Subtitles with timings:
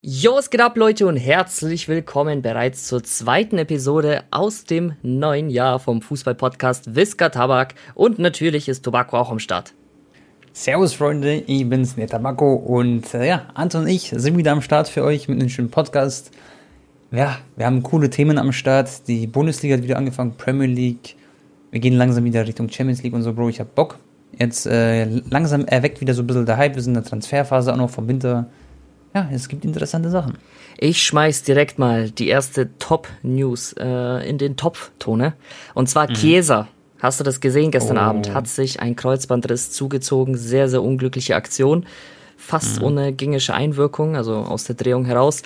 [0.00, 5.50] Jo, es geht ab, Leute, und herzlich willkommen bereits zur zweiten Episode aus dem neuen
[5.50, 7.74] Jahr vom Fußball-Podcast Visca Tabak.
[7.96, 9.74] Und natürlich ist Tobacco auch am Start.
[10.52, 12.54] Servus, Freunde, ich bin's, der Tabacco.
[12.54, 15.70] Und äh, ja, Anton und ich sind wieder am Start für euch mit einem schönen
[15.70, 16.30] Podcast.
[17.10, 19.08] Ja, wir haben coole Themen am Start.
[19.08, 21.16] Die Bundesliga hat wieder angefangen, Premier League.
[21.72, 23.48] Wir gehen langsam wieder Richtung Champions League und so, Bro.
[23.48, 23.98] Ich hab Bock.
[24.38, 26.76] Jetzt äh, langsam erweckt wieder so ein bisschen der Hype.
[26.76, 28.46] Wir sind in der Transferphase auch noch vom Winter
[29.18, 30.38] ja, es gibt interessante Sachen.
[30.78, 35.34] Ich schmeiß direkt mal die erste Top-News äh, in den Topf-Tone.
[35.74, 36.14] Und zwar mhm.
[36.14, 36.68] Chiesa.
[37.00, 38.02] Hast du das gesehen gestern oh.
[38.02, 38.34] Abend?
[38.34, 40.36] Hat sich ein Kreuzbandriss zugezogen.
[40.36, 41.86] Sehr, sehr unglückliche Aktion.
[42.36, 42.86] Fast mhm.
[42.86, 45.42] ohne gängische Einwirkung, also aus der Drehung heraus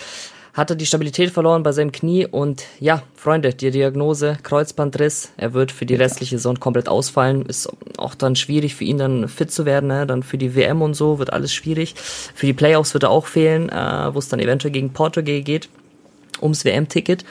[0.54, 5.32] hat er die Stabilität verloren bei seinem Knie und ja, Freunde, die Diagnose Kreuzbandriss.
[5.38, 7.46] Er wird für die restliche Saison komplett ausfallen.
[7.46, 9.86] Ist auch dann schwierig für ihn dann fit zu werden.
[9.86, 10.06] Ne?
[10.06, 11.94] Dann für die WM und so wird alles schwierig.
[11.96, 15.70] Für die Playoffs wird er auch fehlen, äh, wo es dann eventuell gegen Portugal geht
[16.42, 17.24] ums WM-Ticket.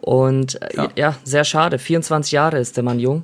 [0.00, 0.88] Und äh, ja.
[0.96, 1.78] ja, sehr schade.
[1.78, 3.22] 24 Jahre ist der Mann jung.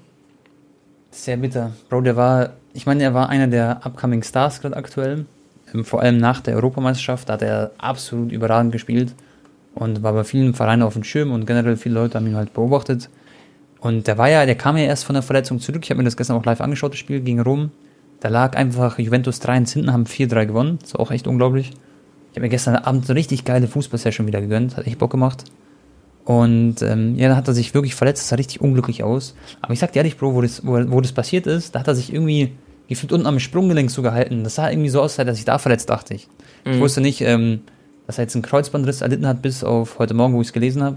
[1.11, 1.73] Sehr bitter.
[1.89, 5.27] Bro, der war, ich meine, er war einer der Upcoming Stars gerade aktuell.
[5.75, 9.13] Ähm, vor allem nach der Europameisterschaft da hat er absolut überragend gespielt
[9.75, 12.53] und war bei vielen Vereinen auf dem Schirm und generell viele Leute haben ihn halt
[12.53, 13.09] beobachtet.
[13.81, 15.83] Und der war ja, der kam ja erst von der Verletzung zurück.
[15.85, 17.71] Ich habe mir das gestern auch live angeschaut, das Spiel gegen Rom.
[18.21, 20.79] Da lag einfach Juventus 3 ins hinten, haben 4-3 gewonnen.
[20.81, 21.71] Das ist auch echt unglaublich.
[22.31, 24.77] Ich habe mir gestern Abend eine richtig geile Fußballsession wieder gegönnt.
[24.77, 25.45] Hat echt Bock gemacht.
[26.25, 29.35] Und ähm, ja, dann hat er sich wirklich verletzt, das sah richtig unglücklich aus.
[29.61, 31.89] Aber ich sag dir ehrlich, Bro, wo das, wo, wo das passiert ist, da hat
[31.89, 32.53] er sich irgendwie
[32.89, 34.45] gefühlt unten am Sprunggelenk so gehalten.
[34.45, 36.29] Das sah irgendwie so aus, als er sich da verletzt, dachte ich.
[36.65, 36.75] Mhm.
[36.75, 37.63] Ich wusste nicht, ähm,
[38.07, 40.83] dass er jetzt einen Kreuzbandriss erlitten hat, bis auf heute Morgen, wo ich es gelesen
[40.83, 40.97] habe.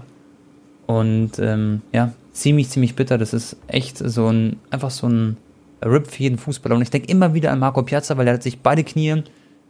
[0.86, 3.18] Und ähm, ja, ziemlich, ziemlich bitter.
[3.18, 5.36] Das ist echt so ein, einfach so ein
[5.84, 6.76] Rip für jeden Fußballer.
[6.76, 9.22] Und ich denke immer wieder an Marco Piazza, weil er hat sich beide Knie,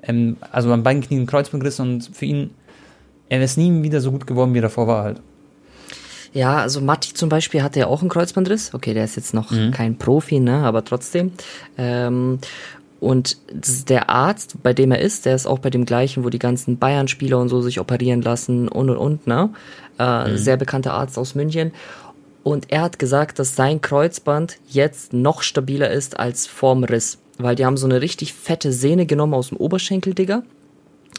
[0.02, 2.50] ähm, also an beiden Knien einen Kreuzband gerissen und für ihn,
[3.28, 5.20] er ist nie wieder so gut geworden, wie er davor war halt.
[6.32, 8.74] Ja, also Matti zum Beispiel hatte ja auch einen Kreuzbandriss.
[8.74, 9.70] Okay, der ist jetzt noch mhm.
[9.70, 11.32] kein Profi, ne, aber trotzdem.
[11.78, 12.40] Ähm,
[12.98, 13.36] und
[13.88, 16.78] der Arzt, bei dem er ist, der ist auch bei dem gleichen, wo die ganzen
[16.78, 19.50] Bayern-Spieler und so sich operieren lassen und und und, ne?
[19.98, 20.36] Äh, mhm.
[20.36, 21.72] Sehr bekannter Arzt aus München.
[22.42, 27.18] Und er hat gesagt, dass sein Kreuzband jetzt noch stabiler ist als vorm Riss.
[27.38, 30.42] Weil die haben so eine richtig fette Sehne genommen aus dem Oberschenkel, Digga.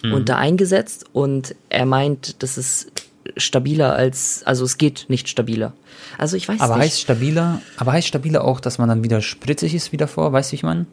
[0.04, 0.14] Mhm.
[0.14, 1.06] Und da eingesetzt.
[1.14, 2.92] Und er meint, das ist
[3.36, 5.74] stabiler als, also es geht nicht stabiler.
[6.18, 6.86] Also ich weiß aber nicht.
[6.86, 10.54] Heißt stabiler, aber heißt stabiler auch, dass man dann wieder spritzig ist wie davor, weißt
[10.54, 10.86] du, ich meine?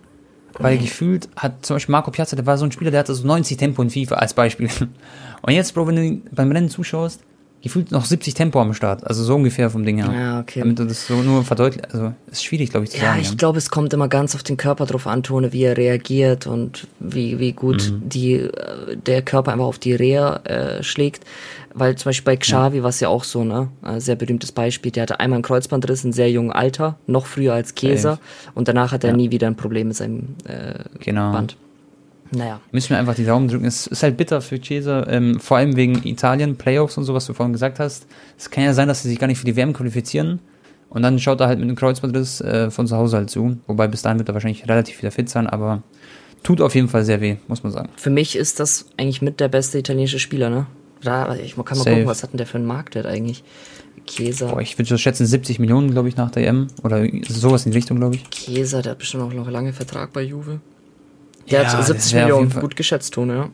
[0.59, 3.26] Weil gefühlt hat zum Beispiel Marco Piazza, der war so ein Spieler, der hatte so
[3.26, 4.70] 90 Tempo in FIFA als Beispiel.
[5.42, 7.20] Und jetzt, Bro, wenn du beim Rennen zuschaust,
[7.64, 9.06] gefühlt noch 70 Tempo am Start.
[9.06, 10.12] Also so ungefähr vom Ding her.
[10.14, 10.60] Ja, okay.
[10.60, 11.92] Damit du das so nur verdeutlicht.
[11.92, 13.20] Also ist schwierig, glaube ich, zu ja, sagen.
[13.20, 15.64] Ich ja, ich glaube, es kommt immer ganz auf den Körper drauf an, Tone, wie
[15.64, 18.08] er reagiert und wie, wie gut mhm.
[18.08, 21.25] die, äh, der Körper einfach auf die Reha äh, schlägt.
[21.72, 22.82] Weil zum Beispiel bei Xavi ja.
[22.84, 23.69] war es ja auch so, ne?
[23.82, 24.92] Ein sehr berühmtes Beispiel.
[24.92, 28.20] Der hatte einmal einen Kreuzbandriss in sehr jungen Alter, noch früher als Käser.
[28.54, 29.16] Und danach hat er ja.
[29.16, 31.32] nie wieder ein Problem mit seinem äh, genau.
[31.32, 31.56] Band.
[32.34, 32.60] Naja.
[32.72, 33.64] Müssen wir einfach die Daumen drücken.
[33.64, 37.26] Es ist halt bitter für Chiesa, ähm, vor allem wegen Italien, Playoffs und so, was
[37.26, 38.06] du vorhin gesagt hast.
[38.38, 40.40] Es kann ja sein, dass sie sich gar nicht für die WM qualifizieren.
[40.88, 43.56] Und dann schaut er halt mit einem Kreuzbandriss äh, von zu Hause halt zu.
[43.66, 45.82] Wobei bis dahin wird er wahrscheinlich relativ wieder fit sein, aber
[46.42, 47.88] tut auf jeden Fall sehr weh, muss man sagen.
[47.96, 50.66] Für mich ist das eigentlich mit der beste italienische Spieler, ne?
[51.02, 51.90] Da, ich kann mal Safe.
[51.90, 53.42] gucken, was hat denn der für einen Marktwert eigentlich?
[54.06, 54.48] Käser.
[54.48, 56.68] Boah, ich würde so schätzen 70 Millionen, glaube ich, nach der EM.
[56.82, 58.30] Oder sowas in die Richtung, glaube ich.
[58.30, 60.60] Käser, der hat bestimmt auch noch lange Vertrag bei Juve.
[61.50, 63.50] Der ja, hat 70 Millionen, gut geschätzt, Tone, ja.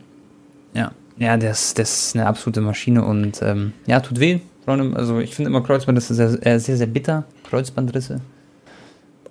[0.73, 4.39] Ja, ja der, ist, der ist eine absolute Maschine und ähm, ja, tut weh.
[4.65, 7.25] Also ich finde immer Kreuzbandrisse sehr, äh, sehr, sehr bitter.
[7.49, 8.21] Kreuzbandrisse.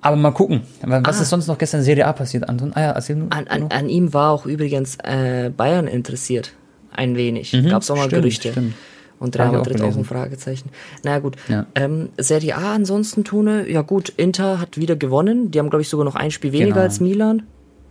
[0.03, 0.63] Aber mal gucken.
[0.83, 1.23] Was ah.
[1.23, 2.73] ist sonst noch gestern in Serie A passiert, Anton?
[2.75, 3.33] Ah ja, erzähl nur.
[3.33, 6.53] An, an, an ihm war auch übrigens äh, Bayern interessiert
[6.93, 7.53] ein wenig.
[7.53, 8.53] Mhm, Gab es auch mal stimmt, Gerüchte.
[8.53, 8.75] Stimmt.
[9.19, 10.71] Und Real Madrid auch, auch ein Fragezeichen.
[11.05, 11.37] Na gut.
[11.49, 11.67] Ja.
[11.75, 15.51] Ähm, Serie A ansonsten, Tune, ja gut, Inter hat wieder gewonnen.
[15.51, 16.81] Die haben, glaube ich, sogar noch ein Spiel weniger genau.
[16.81, 17.43] als Milan.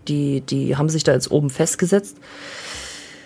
[0.07, 2.17] Die, die haben sich da jetzt oben festgesetzt.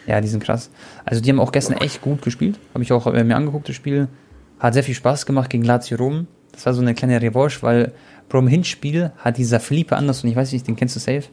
[0.06, 0.70] Ja, die sind krass.
[1.06, 2.60] Also die haben auch gestern echt gut gespielt.
[2.74, 4.08] Habe ich auch äh, mir angeguckt, das Spiel.
[4.60, 6.28] Hat sehr viel Spaß gemacht gegen Lazio Rom.
[6.52, 7.94] Das war so eine kleine Revanche, weil
[8.30, 11.24] Pro im Hinspiel hat dieser Felipe Anderson, ich weiß nicht, den kennst du safe,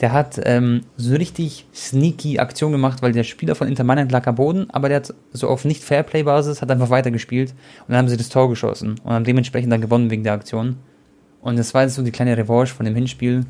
[0.00, 4.26] der hat ähm, so richtig sneaky Aktion gemacht, weil der Spieler von Inter Mailand lag
[4.26, 8.08] am Boden, aber der hat so auf nicht Fairplay-Basis hat einfach weitergespielt und dann haben
[8.08, 10.76] sie das Tor geschossen und haben dementsprechend dann gewonnen wegen der Aktion.
[11.40, 13.44] Und das war jetzt so die kleine Revanche von dem Hinspiel.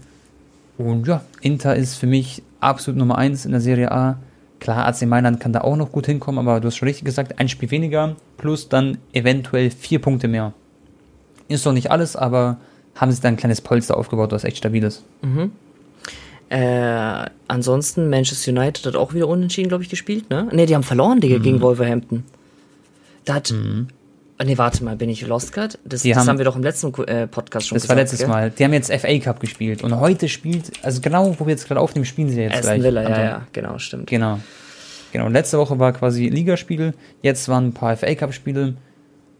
[0.76, 4.18] Und ja, Inter ist für mich absolut Nummer 1 in der Serie A.
[4.60, 7.38] Klar, AC Mailand kann da auch noch gut hinkommen, aber du hast schon richtig gesagt,
[7.38, 10.52] ein Spiel weniger plus dann eventuell vier Punkte mehr.
[11.48, 12.58] Ist doch nicht alles, aber
[12.94, 15.04] haben sie da ein kleines Polster aufgebaut, was echt stabil ist.
[15.22, 15.52] Mhm.
[16.48, 20.48] Äh, ansonsten, Manchester United hat auch wieder unentschieden, glaube ich, gespielt, ne?
[20.52, 21.42] Ne, die haben verloren, Digga, mhm.
[21.42, 22.24] gegen Wolverhampton.
[23.24, 23.50] Da hat.
[23.50, 23.88] Mhm.
[24.42, 25.78] Ne, warte mal, bin ich lost gerade?
[25.84, 27.84] Das, das haben, haben, wir doch im letzten äh, Podcast schon das gesagt.
[27.84, 28.28] Das war letztes gell?
[28.28, 28.50] Mal.
[28.50, 31.80] Die haben jetzt FA Cup gespielt und heute spielt, also genau, wo wir jetzt gerade
[31.80, 32.82] aufnehmen, spielen sie jetzt Aston gleich.
[32.82, 34.08] Villa, ja, ja, genau, stimmt.
[34.08, 34.40] Genau.
[35.12, 38.74] Genau, letzte Woche war quasi Ligaspiel, jetzt waren ein paar FA Cup Spiele.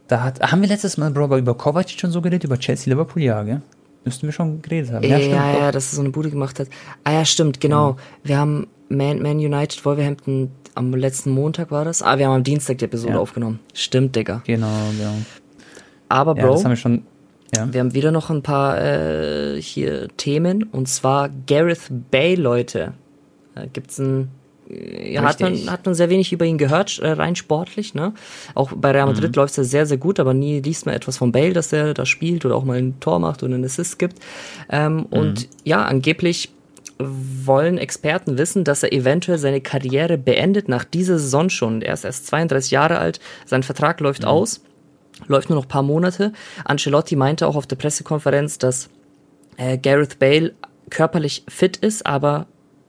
[0.06, 3.22] Da hat, haben wir letztes Mal, Bro, über Kovacic schon so geredet, über Chelsea Liverpool,
[3.22, 3.62] ja, gell?
[4.04, 5.02] Müssten wir schon geredet haben.
[5.02, 6.68] Ja, ja, stimmt, ja, dass er so eine Bude gemacht hat.
[7.02, 7.92] Ah ja, stimmt, genau.
[7.92, 7.96] Mhm.
[8.22, 12.02] Wir haben Man, Man United Wolverhampton am letzten Montag war das.
[12.02, 13.18] Ah, wir haben am Dienstag die Episode ja.
[13.18, 13.60] aufgenommen.
[13.72, 14.42] Stimmt, Digga.
[14.46, 14.66] Genau,
[14.98, 15.14] genau.
[16.08, 17.02] Aber, Bro, ja, das haben wir schon.
[17.54, 17.72] Ja.
[17.72, 22.94] Wir haben wieder noch ein paar äh, hier Themen und zwar Gareth Bay, Leute.
[23.54, 24.28] Da gibt's ein
[24.68, 27.94] ja, hat man, hat man sehr wenig über ihn gehört, äh, rein sportlich.
[27.94, 28.14] Ne?
[28.54, 29.36] Auch bei Real Madrid mhm.
[29.36, 31.94] läuft es ja sehr, sehr gut, aber nie liest man etwas von Bale, dass er
[31.94, 34.18] da spielt oder auch mal ein Tor macht oder einen Assist gibt.
[34.70, 35.02] Ähm, mhm.
[35.10, 36.50] Und ja, angeblich
[36.98, 41.82] wollen Experten wissen, dass er eventuell seine Karriere beendet nach dieser Saison schon.
[41.82, 44.28] Er ist erst 32 Jahre alt, sein Vertrag läuft mhm.
[44.28, 44.62] aus,
[45.26, 46.32] läuft nur noch paar Monate.
[46.64, 48.88] Ancelotti meinte auch auf der Pressekonferenz, dass
[49.56, 50.54] äh, Gareth Bale
[50.90, 52.46] körperlich fit ist, aber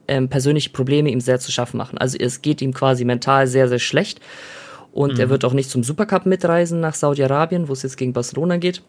[0.08, 1.98] ähm, persönliche Probleme ihm sehr zu schaffen machen.
[1.98, 4.20] Also es geht ihm quasi mental sehr, sehr schlecht.
[4.92, 5.20] Und mhm.
[5.20, 8.82] er wird auch nicht zum Supercup mitreisen nach Saudi-Arabien, wo es jetzt gegen Barcelona geht.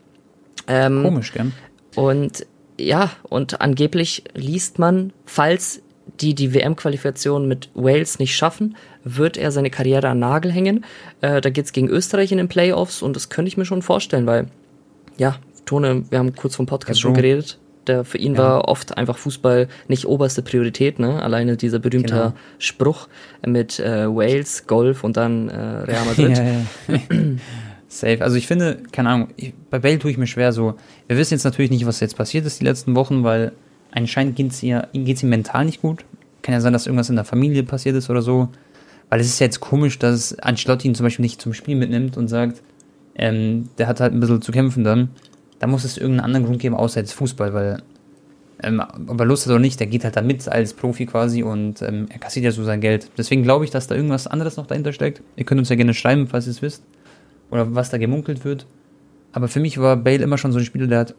[0.67, 1.51] Ähm, Komisch, gell?
[1.95, 2.45] Und
[2.79, 5.81] ja, und angeblich liest man, falls
[6.21, 10.85] die die WM-Qualifikation mit Wales nicht schaffen, wird er seine Karriere an Nagel hängen.
[11.21, 14.25] Äh, da geht's gegen Österreich in den Playoffs und das könnte ich mir schon vorstellen,
[14.25, 14.47] weil,
[15.17, 15.35] ja,
[15.65, 17.59] Tone, wir haben kurz vom Podcast schon geredet.
[17.87, 18.39] Der, für ihn ja.
[18.39, 21.21] war oft einfach Fußball nicht oberste Priorität, ne?
[21.21, 22.33] Alleine dieser berühmte genau.
[22.59, 23.07] Spruch
[23.45, 26.37] mit äh, Wales, Golf und dann äh, Real Madrid.
[26.37, 26.99] ja, ja.
[27.87, 28.21] Safe.
[28.21, 29.29] Also ich finde, keine Ahnung,
[29.69, 30.75] bei Bale tue ich mir schwer so.
[31.07, 33.53] Wir wissen jetzt natürlich nicht, was jetzt passiert ist die letzten Wochen, weil
[33.91, 36.03] anscheinend geht es ihm mental nicht gut.
[36.41, 38.49] Kann ja sein, dass irgendwas in der Familie passiert ist oder so.
[39.09, 42.17] Weil es ist ja jetzt komisch, dass Ancelotti ihn zum Beispiel nicht zum Spiel mitnimmt
[42.17, 42.61] und sagt,
[43.15, 45.09] ähm, der hat halt ein bisschen zu kämpfen dann
[45.59, 47.81] da muss es irgendeinen anderen Grund geben, außer jetzt Fußball, weil
[48.63, 51.43] ähm, ob er Lust hat oder nicht, der geht halt da mit als Profi quasi
[51.43, 53.09] und ähm, er kassiert ja so sein Geld.
[53.17, 55.21] Deswegen glaube ich, dass da irgendwas anderes noch dahinter steckt.
[55.35, 56.83] Ihr könnt uns ja gerne schreiben, falls ihr es wisst.
[57.51, 58.65] Oder was da gemunkelt wird.
[59.31, 61.15] Aber für mich war Bale immer schon so ein Spieler, der hat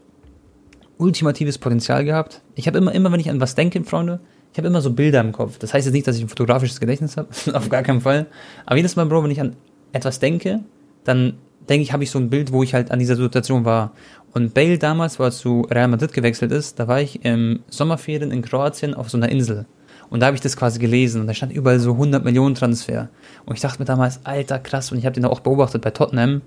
[0.98, 2.42] ultimatives Potenzial gehabt.
[2.54, 4.20] Ich habe immer, immer, wenn ich an was denke, Freunde,
[4.52, 5.58] ich habe immer so Bilder im Kopf.
[5.58, 8.26] Das heißt jetzt nicht, dass ich ein fotografisches Gedächtnis habe, auf gar keinen Fall.
[8.66, 9.56] Aber jedes Mal, Bro, wenn ich an
[9.92, 10.60] etwas denke,
[11.04, 11.34] dann
[11.68, 13.92] denke ich, habe ich so ein Bild, wo ich halt an dieser Situation war.
[14.32, 18.30] Und Bale damals, wo er zu Real Madrid gewechselt ist, da war ich im Sommerferien
[18.30, 19.66] in Kroatien auf so einer Insel.
[20.10, 23.08] Und da habe ich das quasi gelesen und da stand überall so 100 Millionen Transfer.
[23.44, 26.42] Und ich dachte mir damals, alter krass, und ich habe den auch beobachtet bei Tottenham,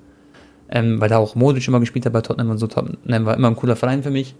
[0.69, 2.67] ähm, weil da auch Modric immer gespielt hat bei Tottenham und so.
[2.67, 4.35] Tottenham war immer ein cooler Verein für mich.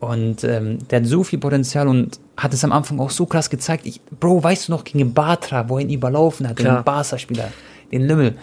[0.00, 3.50] Und ähm, der hat so viel Potenzial und hat es am Anfang auch so krass
[3.50, 3.84] gezeigt.
[3.84, 6.80] Ich, Bro, weißt du noch, gegen Bartra, wo er ihn überlaufen hat, Klar.
[6.80, 7.50] den Barca-Spieler,
[7.90, 8.34] den Lümmel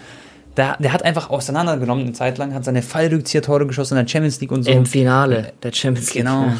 [0.57, 4.39] der, der hat einfach auseinandergenommen eine Zeit lang, hat seine Fallrückzieher-Tore geschossen in der Champions
[4.39, 4.71] League und so.
[4.71, 6.25] Im Finale der Champions League.
[6.25, 6.53] Genau.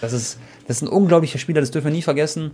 [0.00, 2.52] Das ist, das ist ein unglaublicher Spieler, das dürfen wir nie vergessen.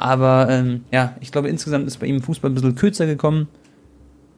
[0.00, 3.48] Aber ähm, ja, ich glaube, insgesamt ist bei ihm Fußball ein bisschen kürzer gekommen.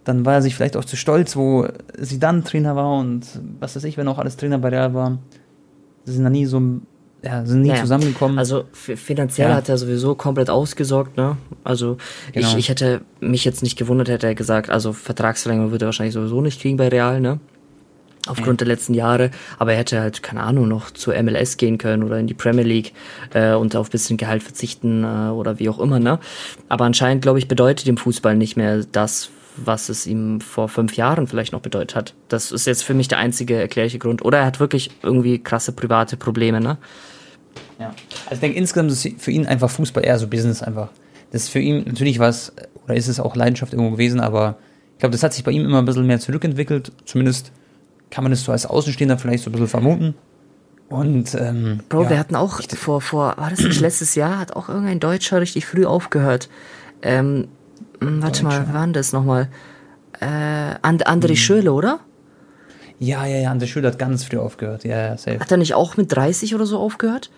[0.03, 3.25] Dann war er sich vielleicht auch zu stolz, wo sie dann Trainer war und
[3.61, 5.19] was weiß ich, wenn auch alles Trainer bei Real war.
[6.05, 6.61] Sie sind da nie so
[7.25, 8.37] ja, sind nie naja, zusammengekommen.
[8.41, 9.55] Also finanziell ja.
[9.55, 11.37] hat er sowieso komplett ausgesorgt, ne?
[11.63, 11.97] Also
[12.33, 12.49] genau.
[12.49, 16.15] ich, ich hätte mich jetzt nicht gewundert, hätte er gesagt, also Vertragsverlängerung würde er wahrscheinlich
[16.15, 17.39] sowieso nicht kriegen bei Real, ne?
[18.29, 22.05] Aufgrund der letzten Jahre, aber er hätte halt, keine Ahnung, noch zur MLS gehen können
[22.05, 22.93] oder in die Premier League
[23.35, 26.21] äh, und auf bisschen Gehalt verzichten äh, oder wie auch immer, ne?
[26.69, 30.97] Aber anscheinend, glaube ich, bedeutet dem Fußball nicht mehr das, was es ihm vor fünf
[30.97, 32.15] Jahren vielleicht noch bedeutet hat.
[32.29, 34.25] Das ist jetzt für mich der einzige erklärliche Grund.
[34.25, 36.79] Oder er hat wirklich irgendwie krasse private Probleme, ne?
[37.79, 37.89] Ja.
[38.27, 40.89] Also ich denke, insgesamt ist für ihn einfach Fußball eher so Business einfach.
[41.33, 42.53] Das ist für ihn natürlich was,
[42.85, 44.59] oder ist es auch Leidenschaft irgendwo gewesen, aber
[44.93, 46.93] ich glaube, das hat sich bei ihm immer ein bisschen mehr zurückentwickelt.
[47.05, 47.51] Zumindest
[48.13, 50.15] kann man es so als Außenstehender vielleicht so ein bisschen vermuten.
[50.91, 54.55] Und, ähm, Bro, ja, wir hatten auch vor, vor, war das nicht letztes Jahr, hat
[54.55, 56.51] auch irgendein Deutscher richtig früh aufgehört.
[57.01, 57.49] Ähm,
[58.01, 58.59] hm, warte Deutscher.
[58.61, 59.49] mal, wer war denn das nochmal?
[60.21, 60.27] Äh,
[60.83, 61.37] And André hm.
[61.37, 62.01] Schürle, oder?
[62.99, 64.85] Ja, ja, ja, André Schürle hat ganz früh aufgehört.
[64.85, 65.41] Ja, ja, safe.
[65.41, 67.31] Hat er nicht auch mit 30 oder so aufgehört?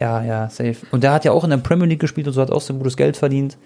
[0.00, 0.78] Ja, ja, safe.
[0.90, 2.74] Und der hat ja auch in der Premier League gespielt und so hat auch so
[2.74, 3.56] gutes Geld verdient.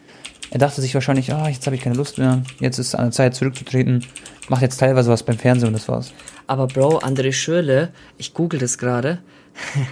[0.51, 3.07] Er dachte sich wahrscheinlich, ah, jetzt habe ich keine Lust mehr, jetzt ist es an
[3.07, 4.05] der Zeit zurückzutreten.
[4.49, 6.13] Macht jetzt teilweise was beim Fernsehen und das war's.
[6.47, 9.19] Aber Bro, André Schürle, ich google das gerade.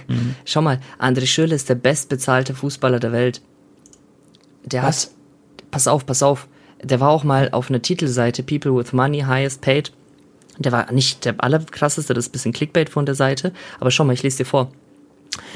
[0.07, 0.35] Mhm.
[0.45, 3.41] Schau mal, André Schürle ist der bestbezahlte Fußballer der Welt.
[4.63, 5.05] Der was?
[5.05, 5.11] hat
[5.71, 6.47] pass auf, pass auf.
[6.81, 9.91] Der war auch mal auf einer Titelseite, People with Money, Highest Paid.
[10.57, 13.51] Der war nicht der allerkrasseste, das ist ein bisschen Clickbait von der Seite.
[13.79, 14.71] Aber schau mal, ich lese dir vor.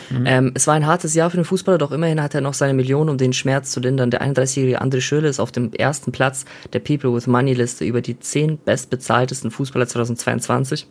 [0.09, 0.25] Mhm.
[0.25, 2.73] Ähm, es war ein hartes Jahr für den Fußballer, doch immerhin hat er noch seine
[2.73, 4.11] Millionen, um den Schmerz zu lindern.
[4.11, 8.01] Der 31-jährige André Schöle ist auf dem ersten Platz der People with Money Liste über
[8.01, 10.87] die zehn bestbezahltesten Fußballer 2022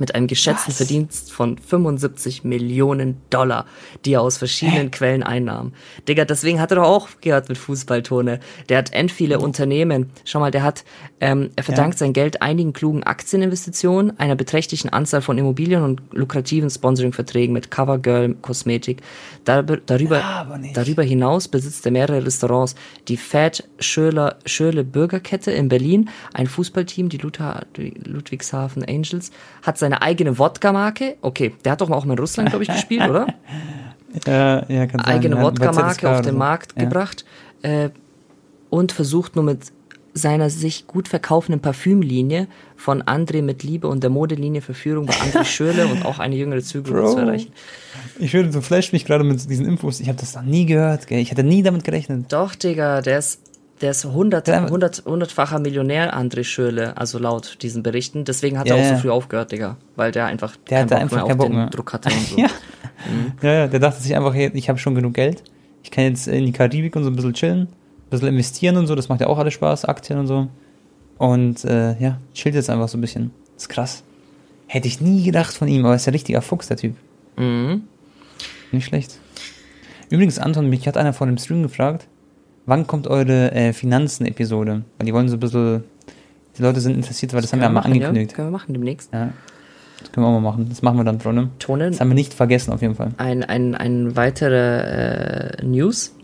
[0.00, 0.76] mit einem geschätzten Was?
[0.78, 3.66] Verdienst von 75 Millionen Dollar,
[4.04, 4.90] die er aus verschiedenen Hä?
[4.90, 5.72] Quellen einnahm.
[6.06, 8.40] Digga, deswegen hat er doch auch gehört mit Fußballtone.
[8.68, 9.44] Der hat end viele oh.
[9.44, 10.10] Unternehmen.
[10.24, 10.84] Schau mal, der hat,
[11.20, 11.98] ähm, er verdankt ja.
[11.98, 18.34] sein Geld einigen klugen Aktieninvestitionen, einer beträchtlichen Anzahl von Immobilien und lukrativen Sponsoringverträgen mit Covergirl
[18.42, 19.02] Kosmetik.
[19.44, 22.74] Dar darüber, ja, darüber hinaus besitzt er mehrere Restaurants.
[23.08, 29.30] Die Fat Schöler, Schöle Bürgerkette in Berlin, ein Fußballteam, die Ludwigshafen Angels,
[29.62, 31.16] hat sein seine eigene Wodka-Marke.
[31.22, 33.26] Okay, der hat doch auch mal in Russland, glaube ich, gespielt, oder?
[34.26, 35.16] Ja, ja, kann sein.
[35.16, 36.38] Eigene ja, Wodka-Marke auf den so.
[36.38, 36.84] Markt ja.
[36.84, 37.26] gebracht
[37.60, 37.90] äh,
[38.70, 39.70] und versucht nur mit
[40.14, 45.44] seiner sich gut verkaufenden Parfümlinie von André mit Liebe und der Modelinie Verführung bei André
[45.44, 47.52] Schöle und auch eine jüngere Zielgruppe zu erreichen.
[48.18, 50.00] Ich würde so flash mich gerade mit diesen Infos.
[50.00, 51.06] Ich habe das noch nie gehört.
[51.06, 51.20] Gell?
[51.20, 52.32] Ich hätte nie damit gerechnet.
[52.32, 53.42] Doch, Digga, der ist
[53.80, 58.24] der ist 100, 100, 100-facher Millionär, André Schöle, also laut diesen Berichten.
[58.24, 59.76] Deswegen hat ja, er auch so früh aufgehört, Digga.
[59.96, 61.66] Weil der einfach der keinen Bock einfach mehr auf Bock den mehr.
[61.70, 62.36] Druck hatte und so.
[62.38, 62.46] ja.
[62.46, 63.32] Mhm.
[63.42, 65.42] ja, ja, der dachte sich einfach, ich habe schon genug Geld.
[65.82, 68.86] Ich kann jetzt in die Karibik und so ein bisschen chillen, ein bisschen investieren und
[68.86, 68.94] so.
[68.94, 70.48] Das macht ja auch alles Spaß, Aktien und so.
[71.18, 73.30] Und äh, ja, chillt jetzt einfach so ein bisschen.
[73.54, 74.02] Das ist krass.
[74.66, 76.94] Hätte ich nie gedacht von ihm, aber er ist ja richtiger Fuchs, der Typ.
[77.36, 77.82] Mhm.
[78.70, 79.18] Nicht schlecht.
[80.10, 82.06] Übrigens, Anton, mich hat einer vor dem Stream gefragt,
[82.68, 84.82] wann kommt eure äh, Finanzen-Episode?
[84.98, 85.84] Weil die wollen so ein bisschen,
[86.56, 88.30] die Leute sind interessiert, weil das, das haben wir ja mal angekündigt.
[88.32, 89.12] Ja, können wir machen demnächst.
[89.12, 89.32] Ja.
[90.00, 90.68] Das können wir auch mal machen.
[90.68, 91.48] Das machen wir dann, Freunde.
[91.58, 91.90] Tonen.
[91.90, 93.10] Das haben wir nicht vergessen, auf jeden Fall.
[93.16, 96.14] Ein, ein, ein weitere äh, News.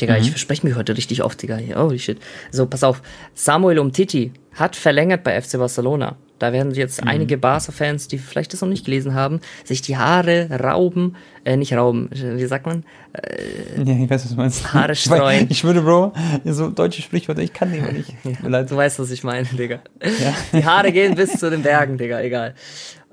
[0.00, 0.20] Digga, mhm.
[0.20, 1.58] ich verspreche mich heute richtig oft, Digga.
[1.74, 2.18] Holy shit.
[2.52, 3.02] So, pass auf.
[3.34, 6.16] Samuel Umtiti hat verlängert bei FC Barcelona.
[6.38, 7.08] Da werden jetzt mhm.
[7.08, 11.72] einige Barca-Fans, die vielleicht das noch nicht gelesen haben, sich die Haare rauben, äh, nicht
[11.72, 12.84] rauben, wie sagt man?
[13.12, 14.72] Äh, ja, ich weiß, was du meinst.
[14.72, 15.44] Haare streuen.
[15.44, 16.12] Ich, ich würde, Bro,
[16.44, 18.14] so deutsche Sprichwörter, ich kann die aber nicht.
[18.24, 19.80] Ja, du weißt, was ich meine, Digga.
[20.02, 20.34] Ja.
[20.52, 22.54] Die Haare gehen bis zu den Bergen, Digga, egal.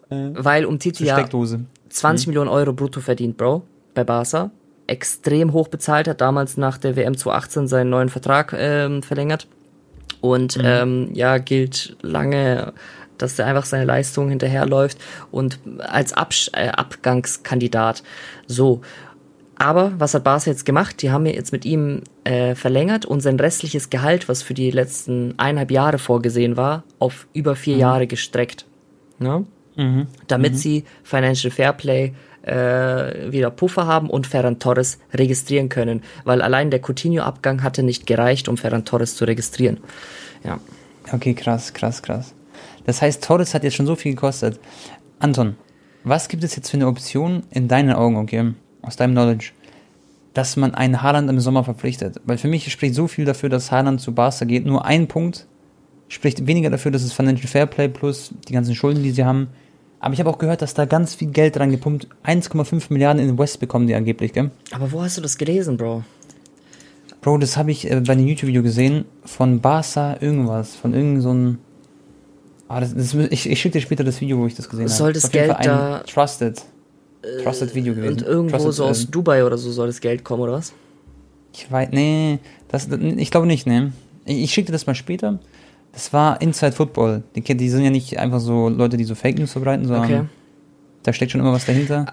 [0.09, 1.27] Äh, Weil um Titi ja
[1.89, 2.31] 20 mhm.
[2.31, 3.63] Millionen Euro brutto verdient, Bro,
[3.93, 4.51] bei Barca.
[4.87, 9.47] Extrem hoch bezahlt, hat damals nach der WM 2018 seinen neuen Vertrag ähm, verlängert.
[10.21, 10.63] Und mhm.
[10.65, 12.73] ähm, ja, gilt lange
[13.17, 14.97] dass er einfach seine Leistung hinterherläuft
[15.31, 18.03] und als Absch äh, Abgangskandidat.
[18.47, 18.81] So.
[19.57, 21.01] Aber was hat Barca jetzt gemacht?
[21.01, 25.33] Die haben jetzt mit ihm äh, verlängert und sein restliches Gehalt, was für die letzten
[25.37, 27.81] eineinhalb Jahre vorgesehen war, auf über vier mhm.
[27.81, 28.65] Jahre gestreckt.
[29.17, 29.45] Ne?
[29.77, 30.07] Mhm.
[30.27, 30.57] Damit mhm.
[30.57, 32.11] sie Financial Fairplay
[32.45, 38.05] äh, wieder Puffer haben und Ferran Torres registrieren können, weil allein der Coutinho-Abgang hatte nicht
[38.05, 39.79] gereicht, um Ferran Torres zu registrieren.
[40.43, 40.59] Ja.
[41.11, 42.34] Okay, krass, krass, krass.
[42.85, 44.59] Das heißt, Torres hat jetzt schon so viel gekostet.
[45.19, 45.55] Anton,
[46.03, 49.51] was gibt es jetzt für eine Option in deinen Augen, okay, aus deinem Knowledge,
[50.33, 52.21] dass man einen Haaland im Sommer verpflichtet?
[52.25, 54.65] Weil für mich spricht so viel dafür, dass Haaland zu Barca geht.
[54.65, 55.47] Nur ein Punkt
[56.07, 59.47] spricht weniger dafür, dass es Financial Fairplay plus die ganzen Schulden, die sie haben.
[59.99, 62.07] Aber ich habe auch gehört, dass da ganz viel Geld dran gepumpt.
[62.23, 64.51] 1,5 Milliarden in den West bekommen die angeblich, gell?
[64.71, 66.03] Aber wo hast du das gelesen, Bro?
[67.21, 71.57] Bro, das habe ich äh, bei einem YouTube-Video gesehen von Barca irgendwas, von irgendeinem so
[72.67, 74.93] Ah, das, das, ich, ich schicke dir später das Video, wo ich das gesehen habe.
[74.93, 75.99] Soll das Geld da.
[75.99, 76.61] Trusted.
[77.43, 78.13] Trusted Video gewesen.
[78.13, 80.73] Und irgendwo Trusted, so aus ähm, Dubai oder so soll das Geld kommen, oder was?
[81.53, 83.93] Ich weiß, nee, das, ich glaube nicht, ne.
[84.25, 85.39] Ich, ich schicke dir das mal später.
[85.91, 87.23] Das war Inside Football.
[87.35, 90.21] Die, die sind ja nicht einfach so Leute, die so Fake News verbreiten, sondern okay.
[91.03, 92.05] da steckt schon immer was dahinter.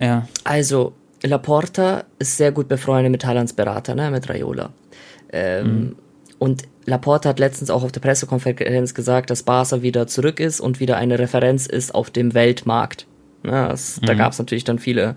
[0.00, 0.26] Ja.
[0.44, 0.92] Also,
[1.22, 4.70] Laporta ist sehr gut befreundet mit Haalands Berater, ne, mit Raiola.
[5.32, 5.96] Ähm, mhm.
[6.42, 10.80] Und Laporte hat letztens auch auf der Pressekonferenz gesagt, dass Barca wieder zurück ist und
[10.80, 13.06] wieder eine Referenz ist auf dem Weltmarkt.
[13.44, 14.06] Ja, das, mhm.
[14.06, 15.14] Da gab es natürlich dann viele,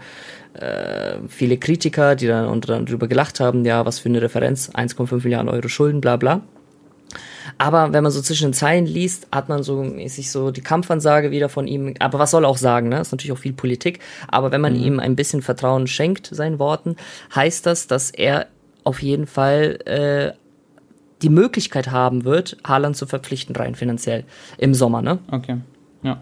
[0.54, 4.70] äh, viele Kritiker, die dann, und dann drüber gelacht haben, ja, was für eine Referenz,
[4.70, 6.42] 1,5 Milliarden Euro Schulden, bla bla.
[7.58, 11.32] Aber wenn man so zwischen den Zeilen liest, hat man so mäßig so die Kampfansage
[11.32, 11.96] wieder von ihm.
[11.98, 12.98] Aber was soll er auch sagen, ne?
[12.98, 13.98] Das ist natürlich auch viel Politik.
[14.28, 14.84] Aber wenn man mhm.
[14.84, 16.98] ihm ein bisschen Vertrauen schenkt, seinen Worten,
[17.34, 18.46] heißt das, dass er
[18.84, 20.45] auf jeden Fall äh,
[21.22, 24.26] die Möglichkeit haben wird, Haaland zu verpflichten, rein finanziell
[24.58, 25.20] im Sommer, ne?
[25.32, 25.58] Okay.
[26.04, 26.22] Ja.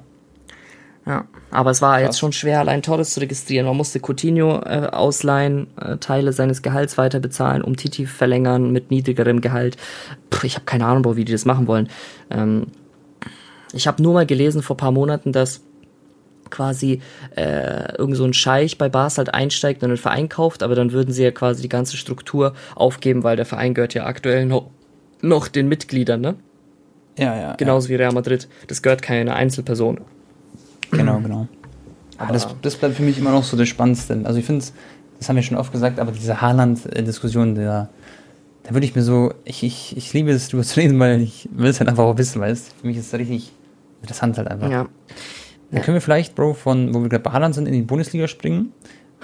[1.06, 2.04] Ja, aber es war Krass.
[2.04, 3.66] jetzt schon schwer, allein Torres zu registrieren.
[3.66, 8.90] Man musste Coutinho äh, ausleihen, äh, Teile seines Gehalts weiter bezahlen, um Titi verlängern mit
[8.90, 9.76] niedrigerem Gehalt.
[10.30, 11.90] Puh, ich habe keine Ahnung, wie die das machen wollen.
[12.30, 12.68] Ähm,
[13.74, 15.62] ich habe nur mal gelesen vor paar Monaten, dass
[16.50, 17.02] quasi
[17.36, 20.94] äh, irgend so ein Scheich bei Bars halt einsteigt und den Verein kauft, aber dann
[20.94, 24.70] würden sie ja quasi die ganze Struktur aufgeben, weil der Verein gehört ja aktuell noch
[25.24, 26.36] noch den Mitgliedern, ne?
[27.18, 27.56] Ja, ja.
[27.56, 27.92] Genauso ja.
[27.92, 28.48] wie Real Madrid.
[28.68, 30.02] Das gehört keine Einzelperson.
[30.92, 31.48] Genau, genau.
[32.20, 34.22] Ja, das, das bleibt für mich immer noch so das Spannendste.
[34.24, 34.66] Also ich finde,
[35.18, 37.90] das haben wir schon oft gesagt, aber diese Haaland-Diskussion, da,
[38.64, 41.50] da würde ich mir so, ich, ich, ich liebe es, drüber zu reden, weil ich
[41.52, 43.52] will es halt einfach auch wissen, weißt Für mich ist es richtig
[44.02, 44.70] interessant halt einfach.
[44.70, 44.88] Ja.
[45.72, 48.28] Dann können wir vielleicht, Bro, von, wo wir gerade bei Haaland sind, in die Bundesliga
[48.28, 48.74] springen.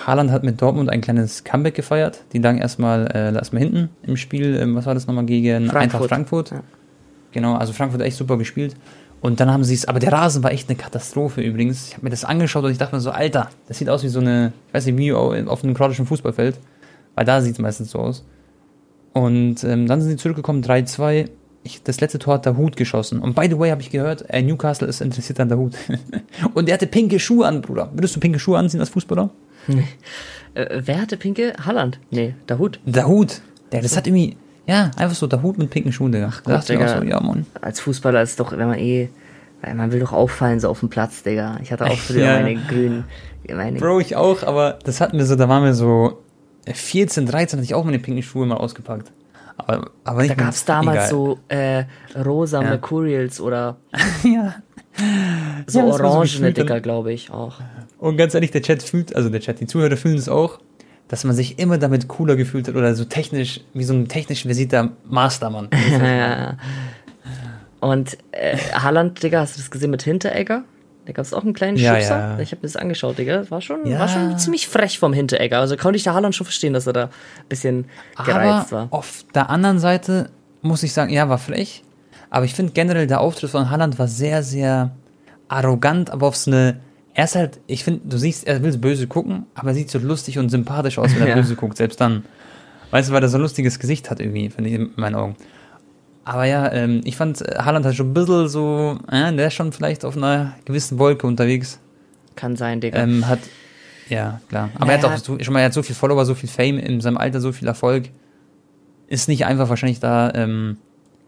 [0.06, 2.24] Haaland hat mit Dortmund ein kleines Comeback gefeiert.
[2.34, 4.56] Die lagen erstmal, äh, erstmal hinten im Spiel.
[4.56, 5.82] Ähm, was war das nochmal gegen Frankfurt.
[5.82, 6.52] Eintracht Frankfurt?
[6.52, 6.64] Ja.
[7.32, 8.76] Genau, also Frankfurt echt super gespielt.
[9.22, 11.90] Und dann haben sie es, aber der Rasen war echt eine Katastrophe übrigens.
[11.90, 14.08] Ich habe mir das angeschaut und ich dachte mir so, Alter, das sieht aus wie
[14.08, 16.58] so eine, ich weiß nicht, wie auf einem kroatischen Fußballfeld.
[17.16, 18.24] Weil da sieht es meistens so aus.
[19.12, 21.30] Und ähm, dann sind sie zurückgekommen, 3-2.
[21.84, 23.20] das letzte Tor hat der Hut geschossen.
[23.20, 25.74] Und by the way habe ich gehört, äh, Newcastle ist interessiert an der Hut.
[26.54, 27.90] und der hatte pinke Schuhe an, Bruder.
[27.94, 29.30] Würdest du pinke Schuhe anziehen als Fußballer?
[29.76, 29.88] Nee.
[30.54, 31.54] Äh, wer hatte pinke?
[31.66, 32.00] Halland?
[32.12, 32.80] Nee, der Hut.
[32.86, 33.42] Der Hut.
[33.72, 36.30] Der, das hat irgendwie, ja, einfach so der Hut mit pinken Schuhen, Digga.
[36.32, 37.00] Ach Gott, Digga.
[37.00, 37.46] So, ja, Mann.
[37.62, 39.10] Als Fußballer ist doch, wenn man eh,
[39.76, 41.58] man will doch auffallen so auf dem Platz, Digga.
[41.62, 42.40] Ich hatte auch früher ja.
[42.40, 43.06] meine grünen,
[43.54, 46.22] meine Bro, ich auch, aber das hatten wir so, da waren wir so
[46.72, 49.12] 14, 13, hatte ich auch meine pinken Schuhe mal ausgepackt.
[49.58, 51.10] Aber, aber nicht Da gab es damals egal.
[51.10, 51.84] so äh,
[52.24, 52.70] rosa ja.
[52.70, 53.78] Mercurials oder
[54.24, 54.56] ja.
[55.68, 57.60] so ja, orangene so Dicker, glaube ich, auch.
[58.00, 60.60] Und ganz ehrlich, der Chat fühlt, also der Chat, die Zuhörer fühlen es auch,
[61.10, 64.44] dass man sich immer damit cooler gefühlt hat oder so technisch, wie so ein technisch
[64.44, 65.70] versierter Mastermann.
[65.92, 66.58] ja.
[67.82, 70.64] Und äh, Haaland, Digga, hast du das gesehen mit Hinteregger?
[71.06, 72.18] Da gab es auch einen kleinen ja, Schubser.
[72.18, 72.40] Ja.
[72.40, 73.50] Ich habe mir das angeschaut, Digga.
[73.50, 74.00] War schon, ja.
[74.00, 75.60] war schon ziemlich frech vom Hinteregger.
[75.60, 77.10] Also konnte ich der Haaland schon verstehen, dass er da ein
[77.50, 78.88] bisschen gereizt aber war.
[78.92, 80.30] Auf der anderen Seite
[80.62, 81.84] muss ich sagen, ja, war frech.
[82.30, 84.92] Aber ich finde generell der Auftritt von Haaland war sehr, sehr
[85.48, 86.80] arrogant, aber auf so eine
[87.20, 90.00] er ist halt, ich finde, du siehst, er will böse gucken, aber er sieht so
[90.00, 91.36] lustig und sympathisch aus, wenn er ja.
[91.36, 92.24] böse guckt, selbst dann.
[92.92, 95.36] Weißt du, weil er so ein lustiges Gesicht hat irgendwie, finde ich, in meinen Augen.
[96.24, 99.54] Aber ja, ähm, ich fand, äh, Haaland hat schon ein bisschen so, äh, der ist
[99.54, 101.80] schon vielleicht auf einer gewissen Wolke unterwegs.
[102.38, 103.04] Kann sein, Digga.
[103.04, 103.40] Ähm, hat,
[104.08, 104.70] ja, klar.
[104.76, 105.00] Aber naja.
[105.00, 107.02] er hat auch so, schon mal, er hat so viel Follower, so viel Fame in
[107.02, 108.12] seinem Alter, so viel Erfolg.
[109.08, 110.78] Ist nicht einfach wahrscheinlich da, ähm,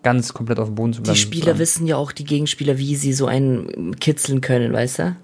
[0.04, 1.16] ganz komplett auf dem Boden zu bleiben.
[1.16, 5.16] Die Spieler wissen ja auch, die Gegenspieler, wie sie so einen kitzeln können, weißt du?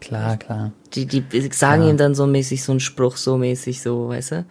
[0.00, 0.72] Klar, klar.
[0.94, 1.90] Die, die sagen ja.
[1.90, 4.44] ihm dann so mäßig so einen Spruch, so mäßig, so, weißt du?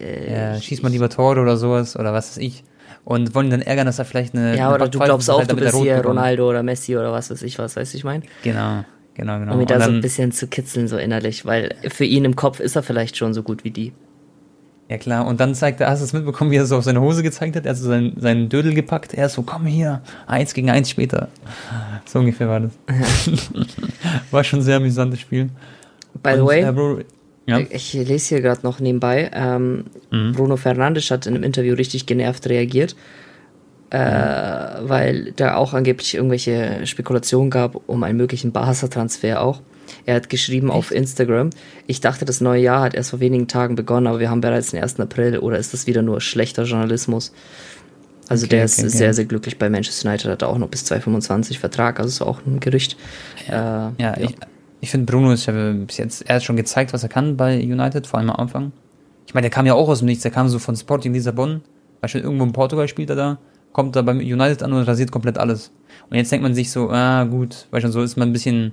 [0.00, 2.64] Äh, ja, schieß mal lieber Tore oder sowas, oder was weiß ich.
[3.04, 4.56] Und wollen ihn dann ärgern, dass er vielleicht eine.
[4.56, 7.58] Ja, oder du glaubst auch, du bist hier Ronaldo oder Messi oder was weiß ich
[7.58, 8.24] was, weißt du, ich meine?
[8.42, 9.54] Genau, genau, genau.
[9.54, 12.58] Um ihn da so ein bisschen zu kitzeln, so innerlich, weil für ihn im Kopf
[12.58, 13.92] ist er vielleicht schon so gut wie die.
[14.88, 17.00] Ja klar, und dann zeigt er, hast du es mitbekommen, wie er so auf seine
[17.00, 17.66] Hose gezeigt hat?
[17.66, 20.90] Er hat so seinen, seinen Dödel gepackt, er ist so, komm hier, eins gegen eins
[20.90, 21.28] später.
[22.04, 22.72] So ungefähr war das.
[24.30, 25.50] war schon ein sehr amüsantes Spiel.
[26.22, 27.00] By und, the way, äh, Bro,
[27.46, 27.58] ja?
[27.68, 30.32] ich lese hier gerade noch nebenbei, ähm, mhm.
[30.32, 32.94] Bruno Fernandes hat in einem Interview richtig genervt reagiert,
[33.90, 34.88] äh, mhm.
[34.88, 39.60] weil da auch angeblich irgendwelche Spekulationen gab um einen möglichen Barca-Transfer auch.
[40.04, 40.76] Er hat geschrieben Echt?
[40.76, 41.50] auf Instagram,
[41.86, 44.70] ich dachte, das neue Jahr hat erst vor wenigen Tagen begonnen, aber wir haben bereits
[44.70, 45.00] den 1.
[45.00, 47.32] April oder ist das wieder nur schlechter Journalismus?
[48.28, 50.84] Also okay, der ist okay, sehr, sehr glücklich bei Manchester United, hat auch noch bis
[50.84, 52.96] 2025 Vertrag, also ist auch ein Gerücht.
[53.48, 54.20] Ja, äh, ja, ja.
[54.20, 54.36] ich,
[54.80, 57.58] ich finde Bruno ist ja bis jetzt, er hat schon gezeigt, was er kann bei
[57.58, 58.72] United, vor allem am Anfang.
[59.26, 61.62] Ich meine, der kam ja auch aus dem Nichts, der kam so von Sporting Lissabon,
[62.00, 63.38] beispielsweise irgendwo in Portugal spielt er da,
[63.72, 65.70] kommt da beim United an und rasiert komplett alles.
[66.10, 68.72] Und jetzt denkt man sich so, ah gut, weil schon so ist man ein bisschen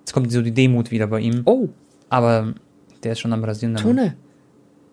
[0.00, 1.42] Jetzt kommt so die Demut wieder bei ihm.
[1.44, 1.68] Oh.
[2.08, 2.54] Aber
[3.02, 3.76] der ist schon am Rasieren.
[3.76, 4.16] Tone.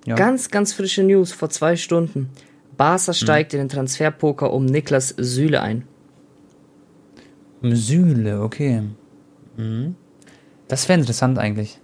[0.06, 0.16] Ja.
[0.16, 2.30] Ganz, ganz frische News vor zwei Stunden.
[2.78, 3.14] Barca hm.
[3.14, 3.60] steigt hm.
[3.60, 5.84] in den Transferpoker um Niklas Süle ein.
[7.62, 8.84] Um Süle, okay.
[9.58, 9.96] Hm.
[10.68, 11.80] Das wäre interessant eigentlich.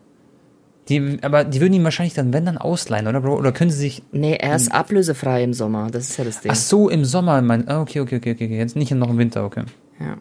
[0.90, 3.38] Die, aber die würden ihn wahrscheinlich dann, wenn dann, ausleihen, oder, Bro?
[3.38, 4.04] Oder können sie sich.
[4.12, 5.90] Nee, er ist ablösefrei im Sommer.
[5.90, 6.52] Das ist ja das Ding.
[6.52, 7.42] Ach so, im Sommer.
[7.42, 8.58] Mein, ah, okay, okay, okay, okay.
[8.58, 9.64] Jetzt nicht noch im Winter, okay.
[10.00, 10.18] Ja.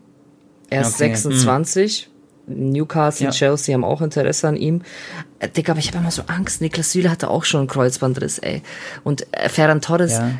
[0.70, 1.14] Er ist okay.
[1.14, 2.04] 26.
[2.04, 2.21] Hm.
[2.46, 3.30] Newcastle, ja.
[3.30, 4.82] Chelsea haben auch Interesse an ihm.
[5.38, 6.60] Äh, Digga, aber ich habe immer so Angst.
[6.60, 8.62] Niklas Süle hatte auch schon einen Kreuzbandriss, ey.
[9.04, 10.30] Und äh, Ferran Torres ja.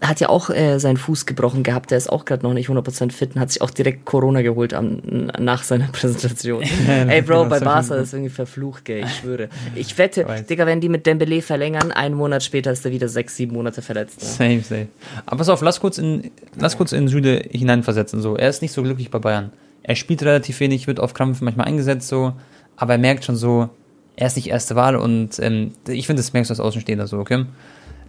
[0.00, 1.90] hat ja auch äh, seinen Fuß gebrochen gehabt.
[1.90, 4.72] Der ist auch gerade noch nicht 100% fit und hat sich auch direkt Corona geholt
[4.72, 5.02] am,
[5.38, 6.62] nach seiner Präsentation.
[6.88, 9.48] ey, Bro, bei Barca ist irgendwie verflucht, gell, ich schwöre.
[9.74, 13.34] Ich wette, Digga, wenn die mit Dembele verlängern, einen Monat später ist er wieder sechs,
[13.34, 14.22] sieben Monate verletzt.
[14.22, 14.28] Ne?
[14.28, 14.88] Same, same.
[15.26, 18.36] Aber pass auf, lass kurz in, lass kurz in Süle hineinversetzen, so.
[18.36, 19.50] Er ist nicht so glücklich bei Bayern
[19.88, 22.34] er spielt relativ wenig, wird auf Krampf manchmal eingesetzt, so,
[22.76, 23.70] aber er merkt schon so,
[24.16, 27.18] er ist nicht erste Wahl und ähm, ich finde, das merkst du als Außenstehender so,
[27.18, 27.46] okay?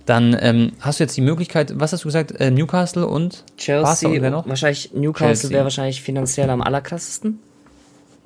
[0.05, 4.09] Dann ähm, hast du jetzt die Möglichkeit, was hast du gesagt, äh, Newcastle und Chelsea?
[4.09, 4.45] Und noch?
[4.45, 7.39] Wahrscheinlich Newcastle wäre wahrscheinlich finanziell am allerkrassesten.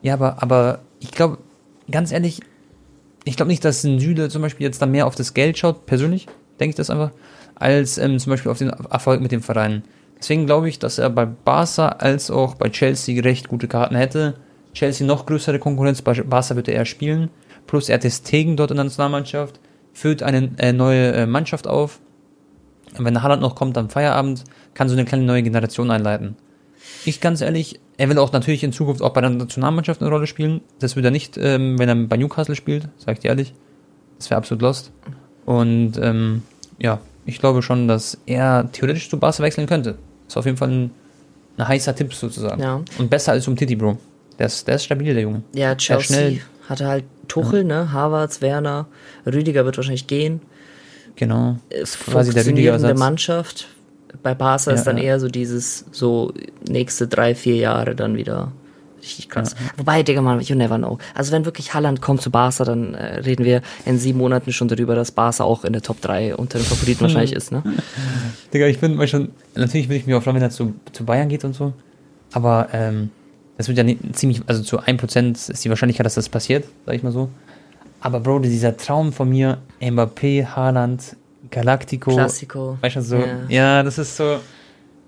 [0.01, 1.37] Ja, aber, aber ich glaube,
[1.91, 2.39] ganz ehrlich,
[3.23, 5.85] ich glaube nicht, dass ein Süle zum Beispiel jetzt da mehr auf das Geld schaut,
[5.85, 6.25] persönlich,
[6.59, 7.11] denke ich das einfach,
[7.53, 9.83] als ähm, zum Beispiel auf den Erfolg mit dem Verein.
[10.23, 14.35] Deswegen glaube ich, dass er bei Barca als auch bei Chelsea recht gute Karten hätte.
[14.73, 17.29] Chelsea noch größere Konkurrenz, Barca wird er spielen.
[17.67, 19.59] Plus er hat Tegen dort in der Nationalmannschaft,
[19.91, 21.99] führt eine äh, neue äh, Mannschaft auf.
[22.97, 26.37] Und wenn Haaland noch kommt am Feierabend, kann so eine kleine neue Generation einleiten.
[27.03, 30.27] Ich ganz ehrlich, er will auch natürlich in Zukunft auch bei der Nationalmannschaft eine Rolle
[30.27, 30.61] spielen.
[30.79, 33.53] Das wird er nicht, ähm, wenn er bei Newcastle spielt, sag ich dir ehrlich.
[34.19, 34.93] Das wäre absolut lost.
[35.45, 36.43] Und ähm,
[36.79, 39.97] ja, ich glaube schon, dass er theoretisch zu Barca wechseln könnte.
[40.27, 40.91] Ist auf jeden Fall ein,
[41.57, 42.61] ein heißer Tipp sozusagen.
[42.61, 42.81] Ja.
[42.97, 43.97] Und besser als um Titi, Bro.
[44.39, 45.43] Der ist, der ist stabil, der Junge.
[45.53, 46.41] Ja, Chelsea schnell.
[46.67, 47.83] hatte halt Tuchel, ja.
[47.83, 47.91] ne?
[47.91, 48.87] Harvards, Werner,
[49.25, 50.41] Rüdiger wird wahrscheinlich gehen.
[51.15, 51.57] Genau.
[51.69, 53.67] Ist quasi der Rüdiger Mannschaft.
[54.21, 56.33] Bei Barca ja, ist dann eher so dieses, so
[56.67, 58.51] nächste drei, vier Jahre dann wieder
[59.03, 59.55] richtig krass.
[59.59, 59.77] Ja.
[59.77, 60.97] Wobei, Digga, man, you never know.
[61.13, 64.67] Also wenn wirklich Halland kommt zu Barca, dann äh, reden wir in sieben Monaten schon
[64.67, 67.63] darüber, dass Barca auch in der Top 3 unter den Favoriten wahrscheinlich ist, ne?
[68.53, 71.05] Digga, ich bin mal schon, natürlich will ich mich auch freuen, wenn er zu, zu
[71.05, 71.73] Bayern geht und so.
[72.31, 73.11] Aber ähm,
[73.57, 76.95] das wird ja nicht, ziemlich, also zu 1% ist die Wahrscheinlichkeit, dass das passiert, sag
[76.95, 77.29] ich mal so.
[78.01, 81.15] Aber Bro, dieser Traum von mir, Mbappé, Haaland,
[81.51, 82.11] Galactico.
[82.11, 82.77] Classico.
[82.81, 83.37] Weißt du, so, ja.
[83.47, 84.39] ja, das ist so,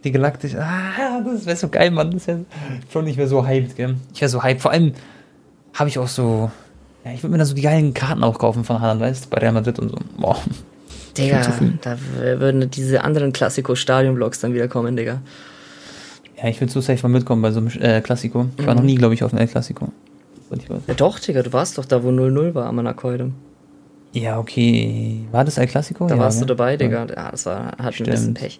[0.05, 2.11] die Galactic, ah, das wäre so geil, Mann.
[2.11, 2.45] Das wäre
[2.91, 3.95] schon nicht mehr so hyped, gell.
[4.13, 4.61] Ich wäre so hyped.
[4.61, 4.93] Vor allem
[5.73, 6.51] habe ich auch so,
[7.03, 9.29] ja, ich würde mir da so die geilen Karten auch kaufen von Haaland, weißt du,
[9.29, 9.97] bei Real Madrid und so.
[10.17, 10.37] Boah.
[11.17, 11.41] Digga,
[11.81, 11.97] da
[12.39, 15.21] würden diese anderen Klassiko-Stadionblocks dann wieder kommen, Digga.
[16.37, 18.47] Ja, ich würde so safe mal mitkommen bei so einem äh, Klassiko.
[18.57, 18.79] Ich war mhm.
[18.81, 19.89] noch nie, glaube ich, auf einem El Klassiko.
[20.87, 23.33] Ja, doch, Digga, du warst doch da, wo 0-0 war am Anakoidem.
[24.15, 25.25] Ja, okay.
[25.31, 26.07] War das El Clasico?
[26.07, 26.45] Da ja, warst ja.
[26.45, 27.05] du dabei, Digga.
[27.05, 28.09] Ja, das war, hat Stimmt.
[28.09, 28.59] ein bisschen Pech.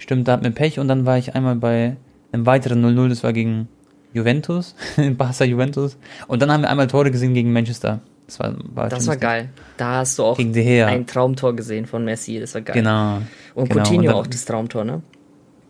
[0.00, 1.96] Stimmt, da hat mir Pech und dann war ich einmal bei
[2.32, 3.68] einem weiteren 0-0, das war gegen
[4.14, 4.74] Juventus,
[5.16, 5.98] Barca Juventus.
[6.26, 8.00] Und dann haben wir einmal Tore gesehen gegen Manchester.
[8.26, 9.50] Das war, war, das war geil.
[9.76, 12.74] Da hast du auch ein Traumtor gesehen von Messi, das war geil.
[12.74, 13.18] Genau.
[13.54, 13.82] Und genau.
[13.82, 15.02] Coutinho und dann, auch das Traumtor, ne?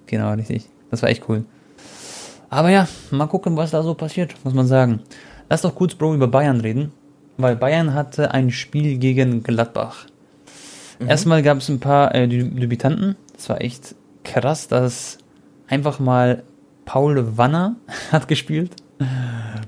[0.06, 0.68] Genau, richtig.
[0.90, 1.44] Das war echt cool.
[2.50, 5.00] Aber ja, mal gucken, was da so passiert, muss man sagen.
[5.48, 6.92] Lass doch kurz, Bro, über Bayern reden.
[7.36, 10.06] Weil Bayern hatte ein Spiel gegen Gladbach.
[11.00, 11.08] Mhm.
[11.08, 13.16] Erstmal gab es ein paar äh, Debütanten.
[13.34, 15.18] Das war echt krass, dass
[15.68, 16.42] einfach mal
[16.84, 17.76] Paul Wanner
[18.12, 18.72] hat gespielt.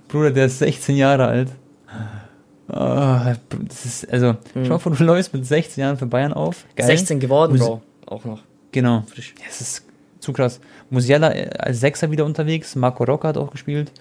[0.09, 1.49] Bruder, der ist 16 Jahre alt.
[2.69, 3.35] Oh,
[3.69, 4.65] das ist, also, mhm.
[4.65, 6.65] schau mal vor, du läufst mit 16 Jahren für Bayern auf.
[6.75, 6.87] Geil.
[6.87, 7.83] 16 geworden, Bro.
[8.07, 8.41] Auch noch.
[8.73, 9.05] Genau.
[9.07, 9.35] Frisch.
[9.39, 9.85] Ja, es ist
[10.21, 10.61] zu krass.
[10.89, 12.75] Musiala als Sechser wieder unterwegs.
[12.77, 13.93] Marco Rocca hat auch gespielt.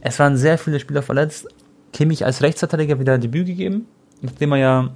[0.00, 1.46] Es waren sehr viele Spieler verletzt.
[1.92, 3.86] Kimmich als Rechtsverteidiger wieder Debüt gegeben,
[4.22, 4.90] nachdem er ja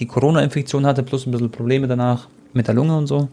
[0.00, 3.28] die Corona-Infektion hatte, plus ein bisschen Probleme danach mit der Lunge und so.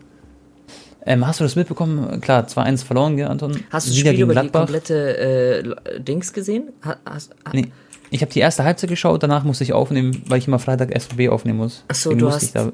[1.05, 2.21] Ähm, hast du das mitbekommen?
[2.21, 3.59] Klar, 2-1 verloren, gell, Anton?
[3.69, 4.65] Hast du das Spiel über Gladbach.
[4.65, 6.69] die komplette äh, Dings gesehen?
[7.05, 7.71] Hast, nee.
[8.09, 11.29] Ich habe die erste Halbzeit geschaut, danach musste ich aufnehmen, weil ich immer Freitag SVB
[11.29, 11.83] aufnehmen muss.
[11.87, 12.71] Achso, du hast da,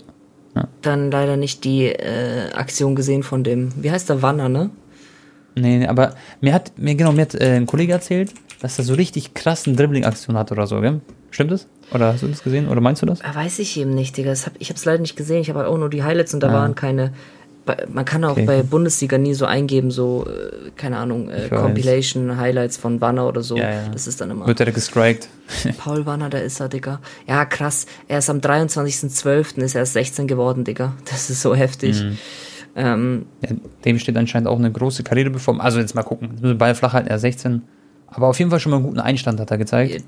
[0.55, 0.67] ja.
[0.81, 4.69] dann leider nicht die äh, Aktion gesehen von dem, wie heißt der, Wanner, ne?
[5.55, 8.83] Nee, nee, aber mir hat, mir genau, mir hat äh, ein Kollege erzählt, dass er
[8.83, 11.01] so richtig krassen Dribbling-Aktion hat oder so, gell?
[11.31, 11.67] Stimmt das?
[11.93, 12.67] Oder hast du das gesehen?
[12.67, 13.21] Oder meinst du das?
[13.21, 14.31] Weiß ich eben nicht, Digga.
[14.31, 15.41] Hab, ich habe es leider nicht gesehen.
[15.41, 16.53] Ich habe auch nur die Highlights und da ah.
[16.53, 17.13] waren keine.
[17.87, 18.45] Man kann auch okay.
[18.45, 23.43] bei Bundesliga nie so eingeben, so, äh, keine Ahnung, äh, Compilation, Highlights von Wanner oder
[23.43, 23.57] so.
[23.57, 23.89] Ja, ja.
[23.89, 24.47] Das ist dann immer.
[24.47, 25.27] Wird er gestrikt?
[25.77, 26.99] Paul Wanner, da ist er, Digga.
[27.27, 27.85] Ja, krass.
[28.07, 29.61] Er ist am 23.12.
[29.61, 30.93] ist er 16 geworden, Digga.
[31.09, 32.01] Das ist so heftig.
[32.01, 32.17] Mhm.
[32.75, 33.49] Ähm, ja,
[33.85, 35.59] dem steht anscheinend auch eine große Karriere bevor.
[35.61, 36.29] Also jetzt mal gucken.
[36.31, 37.63] Jetzt müssen Ball flach halten, er 16.
[38.07, 40.03] Aber auf jeden Fall schon mal einen guten Einstand hat er gezeigt.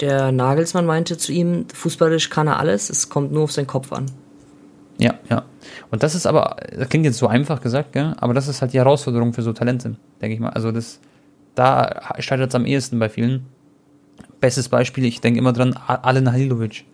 [0.00, 3.92] Der Nagelsmann meinte zu ihm, fußballisch kann er alles, es kommt nur auf seinen Kopf
[3.92, 4.06] an.
[4.98, 5.44] Ja, ja.
[5.90, 8.14] Und das ist aber, das klingt jetzt so einfach gesagt, gell?
[8.18, 10.50] aber das ist halt die Herausforderung für so Talente, denke ich mal.
[10.50, 11.00] Also das,
[11.54, 13.46] da scheitert es am ehesten bei vielen.
[14.40, 16.84] Bestes Beispiel, ich denke immer dran, Alen Halilovic.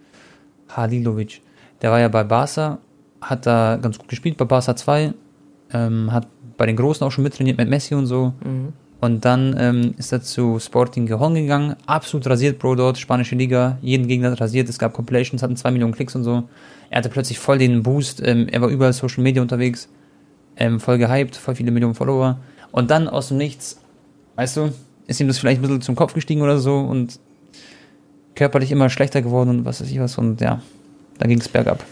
[0.70, 1.42] Halilovic.
[1.82, 2.78] Der war ja bei Barca,
[3.20, 5.12] hat da ganz gut gespielt, bei Barca 2,
[5.72, 8.32] ähm, hat bei den Großen auch schon mittrainiert mit Messi und so.
[8.42, 8.72] Mhm.
[9.00, 13.78] Und dann ähm, ist er zu Sporting Gijón gegangen, absolut rasiert, Bro, dort, spanische Liga,
[13.82, 16.44] jeden Gegner rasiert, es gab Compilations, hatten zwei Millionen Klicks und so.
[16.88, 19.88] Er hatte plötzlich voll den Boost, ähm, er war überall Social Media unterwegs,
[20.56, 22.38] ähm, voll gehypt, voll viele Millionen Follower.
[22.72, 23.78] Und dann aus dem Nichts,
[24.37, 24.72] weißt du,
[25.06, 27.18] ist ihm das vielleicht ein bisschen zum Kopf gestiegen oder so und
[28.35, 30.16] körperlich immer schlechter geworden und was weiß ich was.
[30.16, 30.62] Und ja,
[31.18, 31.85] da ging es bergab.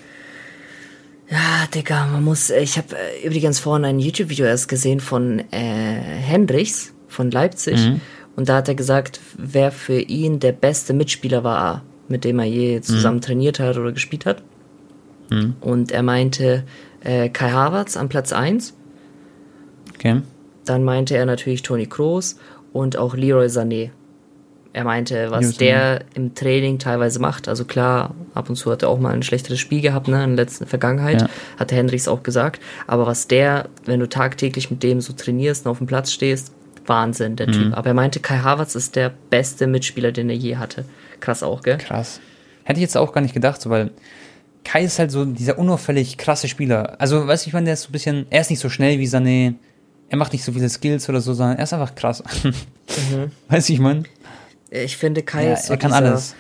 [1.31, 5.55] Ja, Digga, man muss, ich habe äh, übrigens vorhin ein YouTube-Video erst gesehen von äh,
[5.55, 7.79] Hendricks, von Leipzig.
[7.87, 8.01] Mhm.
[8.37, 12.47] Und da hat er gesagt, wer für ihn der beste Mitspieler war, mit dem er
[12.47, 13.23] je zusammen mhm.
[13.23, 14.43] trainiert hat oder gespielt hat.
[15.31, 15.57] Mhm.
[15.61, 16.65] Und er meinte
[17.03, 18.75] äh, Kai Havertz an Platz 1.
[19.95, 20.23] Okay.
[20.65, 22.37] Dann meinte er natürlich Toni Kroos
[22.73, 23.91] und auch Leroy Sané.
[24.73, 27.47] Er meinte, was News der im Training teilweise macht.
[27.47, 30.35] Also klar, ab und zu hat er auch mal ein schlechteres Spiel gehabt, ne, in
[30.35, 31.29] der letzten Vergangenheit, ja.
[31.59, 32.61] hat Hendricks auch gesagt.
[32.89, 36.53] Aber was der, wenn du tagtäglich mit dem so trainierst und auf dem Platz stehst,
[36.87, 37.53] Wahnsinn, der mhm.
[37.53, 37.77] Typ.
[37.77, 40.85] Aber er meinte, Kai Havertz ist der beste Mitspieler, den er je hatte.
[41.21, 41.79] Krass auch, gell?
[41.79, 42.21] Krass.
[42.65, 43.91] Hätte ich jetzt auch gar nicht gedacht, so, weil
[44.65, 47.01] Kai ist halt so dieser unauffällig krasse Spieler.
[47.01, 48.99] Also, weißt du, ich meine, der ist so ein bisschen, er ist nicht so schnell
[48.99, 49.55] wie Sané,
[50.09, 52.23] er macht nicht so viele Skills oder so, sondern er ist einfach krass.
[52.43, 53.31] Mhm.
[53.49, 54.05] Weißt du, ich meine?
[54.71, 56.35] Ich finde, Kai ja, ist so er kann dieser, alles.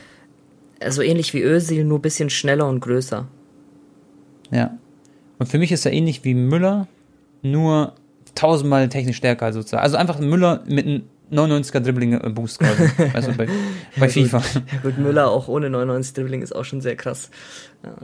[0.80, 3.26] Also ähnlich wie Özil, nur ein bisschen schneller und größer.
[4.50, 4.76] Ja.
[5.38, 6.88] Und für mich ist er ähnlich wie Müller,
[7.42, 7.94] nur
[8.34, 9.82] tausendmal technisch stärker sozusagen.
[9.82, 12.90] Also einfach Müller mit einem 99er Dribbling Boost quasi.
[13.14, 13.48] weißt du, bei,
[13.96, 14.38] bei FIFA.
[14.38, 17.30] Ja gut, Müller auch ohne 99 Dribbling ist auch schon sehr krass.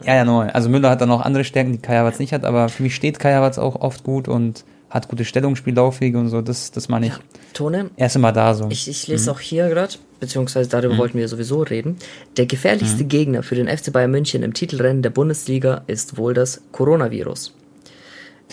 [0.05, 0.49] Ja, ja, neu.
[0.49, 2.95] Also Müller hat dann auch andere Stärken, die Kai Havertz nicht hat, aber für mich
[2.95, 7.07] steht Kai Havertz auch oft gut und hat gute Stellungsspiellaufwege und so, das, das meine
[7.07, 7.13] ich.
[7.13, 7.19] Ja,
[7.55, 7.91] Tone?
[7.97, 8.67] Er ist immer da so.
[8.71, 9.37] Ich, ich lese mhm.
[9.37, 10.99] auch hier gerade, beziehungsweise darüber mhm.
[10.99, 11.97] wollten wir sowieso reden.
[12.37, 13.09] Der gefährlichste mhm.
[13.09, 17.55] Gegner für den FC Bayern München im Titelrennen der Bundesliga ist wohl das Coronavirus.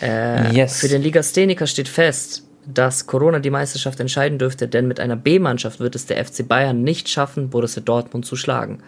[0.01, 0.79] Äh, yes.
[0.79, 5.79] Für den Ligastheniker steht fest, dass Corona die Meisterschaft entscheiden dürfte, denn mit einer B-Mannschaft
[5.79, 8.79] wird es der FC Bayern nicht schaffen, Borussia Dortmund zu schlagen.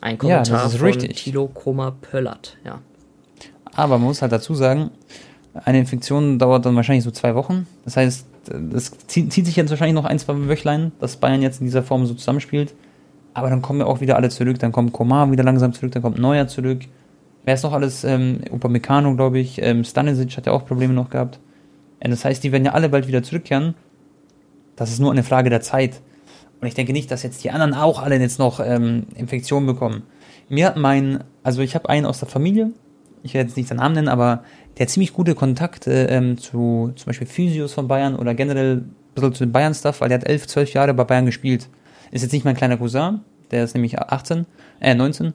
[0.00, 1.16] Ein Kommentar ja, von richtig.
[1.16, 2.80] Thilo Koma-Pöllert, ja.
[3.74, 4.90] Aber man muss halt dazu sagen,
[5.64, 7.66] eine Infektion dauert dann wahrscheinlich so zwei Wochen.
[7.84, 11.60] Das heißt, das zieht, zieht sich jetzt wahrscheinlich noch ein, zwei Wöchlein, dass Bayern jetzt
[11.60, 12.74] in dieser Form so zusammenspielt.
[13.34, 14.58] Aber dann kommen ja auch wieder alle zurück.
[14.58, 16.80] Dann kommt Komar wieder langsam zurück, dann kommt Neuer zurück.
[17.46, 18.02] Wer ist noch alles?
[18.02, 19.62] Ähm, Upamecano, glaube ich.
[19.62, 21.38] Ähm, Stanisic hat ja auch Probleme noch gehabt.
[22.00, 23.74] Äh, das heißt, die werden ja alle bald wieder zurückkehren.
[24.74, 26.02] Das ist nur eine Frage der Zeit.
[26.60, 30.02] Und ich denke nicht, dass jetzt die anderen auch alle jetzt noch ähm, Infektionen bekommen.
[30.48, 32.72] Mir hat mein, also ich habe einen aus der Familie,
[33.22, 34.42] ich werde jetzt nicht seinen Namen nennen, aber
[34.76, 38.94] der hat ziemlich gute Kontakte ähm, zu zum Beispiel Physios von Bayern oder generell ein
[39.14, 41.68] bisschen zu den Bayern-Stuff, weil der hat elf, zwölf Jahre bei Bayern gespielt.
[42.10, 43.20] Ist jetzt nicht mein kleiner Cousin,
[43.52, 44.46] der ist nämlich 18,
[44.80, 45.32] äh 19, äh,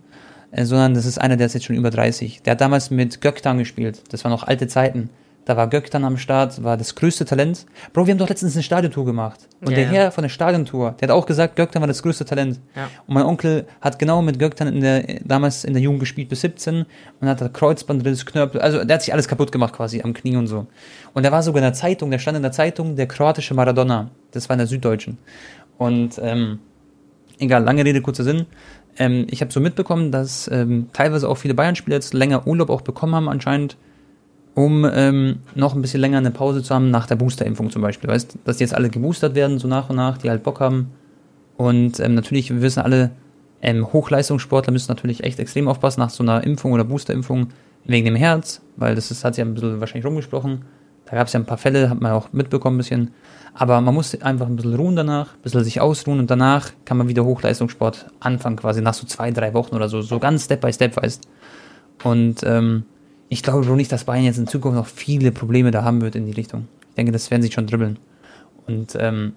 [0.55, 2.41] sondern das ist einer, der ist jetzt schon über 30.
[2.43, 4.01] Der hat damals mit Göktan gespielt.
[4.09, 5.09] Das waren noch alte Zeiten.
[5.45, 7.65] Da war Göck dann am Start, war das größte Talent.
[7.93, 9.47] Bro, wir haben doch letztens eine Stadiontour gemacht.
[9.61, 12.25] Und ja, der Herr von der Stadiontour, der hat auch gesagt, Göktan war das größte
[12.25, 12.59] Talent.
[12.75, 12.89] Ja.
[13.07, 16.41] Und mein Onkel hat genau mit Göktan in der, damals in der Jugend gespielt bis
[16.41, 16.85] 17
[17.19, 20.37] und hat da Kreuzbandriss, Knörpel, also der hat sich alles kaputt gemacht quasi am Knie
[20.37, 20.67] und so.
[21.13, 24.11] Und der war sogar in der Zeitung, der stand in der Zeitung, der kroatische Maradona.
[24.31, 25.17] Das war in der Süddeutschen.
[25.79, 26.59] Und, ähm,
[27.39, 28.45] egal, lange Rede, kurzer Sinn.
[28.97, 32.81] Ähm, ich habe so mitbekommen, dass ähm, teilweise auch viele Bayern-Spieler jetzt länger Urlaub auch
[32.81, 33.77] bekommen haben anscheinend
[34.53, 38.09] um ähm, noch ein bisschen länger eine Pause zu haben nach der Boosterimpfung zum Beispiel.
[38.09, 40.91] Weißt, dass die jetzt alle geboostert werden, so nach und nach, die halt Bock haben.
[41.57, 43.11] Und ähm, natürlich, wir wissen alle,
[43.61, 47.49] ähm, Hochleistungssportler müssen natürlich echt extrem aufpassen nach so einer Impfung oder Boosterimpfung
[47.85, 50.65] wegen dem Herz, weil das ist, hat sich ja ein bisschen wahrscheinlich rumgesprochen.
[51.11, 53.11] Da gab es ja ein paar Fälle, hat man auch mitbekommen ein bisschen.
[53.53, 56.97] Aber man muss einfach ein bisschen ruhen danach, ein bisschen sich ausruhen und danach kann
[56.97, 60.61] man wieder Hochleistungssport anfangen, quasi nach so zwei, drei Wochen oder so, so ganz Step
[60.61, 61.27] by Step, weißt.
[62.05, 62.85] Und ähm,
[63.27, 66.15] ich glaube schon nicht, dass Bayern jetzt in Zukunft noch viele Probleme da haben wird
[66.15, 66.69] in die Richtung.
[66.89, 67.99] Ich denke, das werden sie schon dribbeln.
[68.67, 69.33] Und ähm,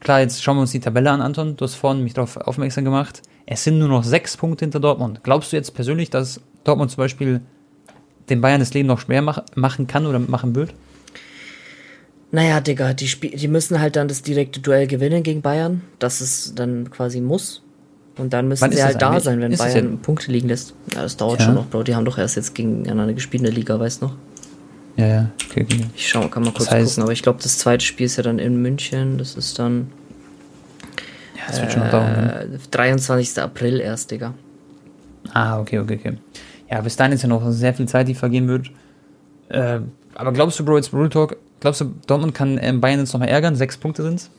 [0.00, 1.56] klar, jetzt schauen wir uns die Tabelle an, Anton.
[1.56, 3.22] Du hast vorhin mich darauf aufmerksam gemacht.
[3.46, 5.20] Es sind nur noch sechs Punkte hinter Dortmund.
[5.22, 7.42] Glaubst du jetzt persönlich, dass Dortmund zum Beispiel
[8.28, 10.74] den Bayern das Leben noch schwer mach machen kann oder machen wird?
[12.34, 15.82] Naja, Digga, die, die müssen halt dann das direkte Duell gewinnen gegen Bayern.
[15.98, 17.62] Das ist dann quasi muss.
[18.16, 20.74] Und dann müssen sie halt da sein, wenn ist Bayern Punkte liegen lässt.
[20.94, 21.46] Ja, das dauert ja.
[21.46, 21.82] schon noch, Bro.
[21.82, 24.14] Die haben doch erst jetzt gegeneinander gespielt in der Liga, weißt du noch?
[24.96, 25.30] Ja, ja.
[25.50, 25.84] Okay, okay.
[25.94, 28.16] Ich schau, kann mal kurz das heißt, gucken, aber ich glaube, das zweite Spiel ist
[28.16, 29.18] ja dann in München.
[29.18, 29.90] Das ist dann.
[31.36, 32.12] Ja, das wird äh, schon noch dauern.
[32.12, 32.58] Ne?
[32.70, 33.42] 23.
[33.42, 34.32] April erst, Digga.
[35.32, 36.16] Ah, okay, okay, okay.
[36.70, 38.70] Ja, bis dahin ist ja noch sehr viel Zeit, die vergehen wird.
[39.48, 39.80] Äh,
[40.14, 43.28] aber glaubst du, Bro, jetzt Real Talk, glaubst du, Dortmund kann ähm, Bayern jetzt nochmal
[43.28, 43.56] ärgern?
[43.56, 44.30] Sechs Punkte sind's?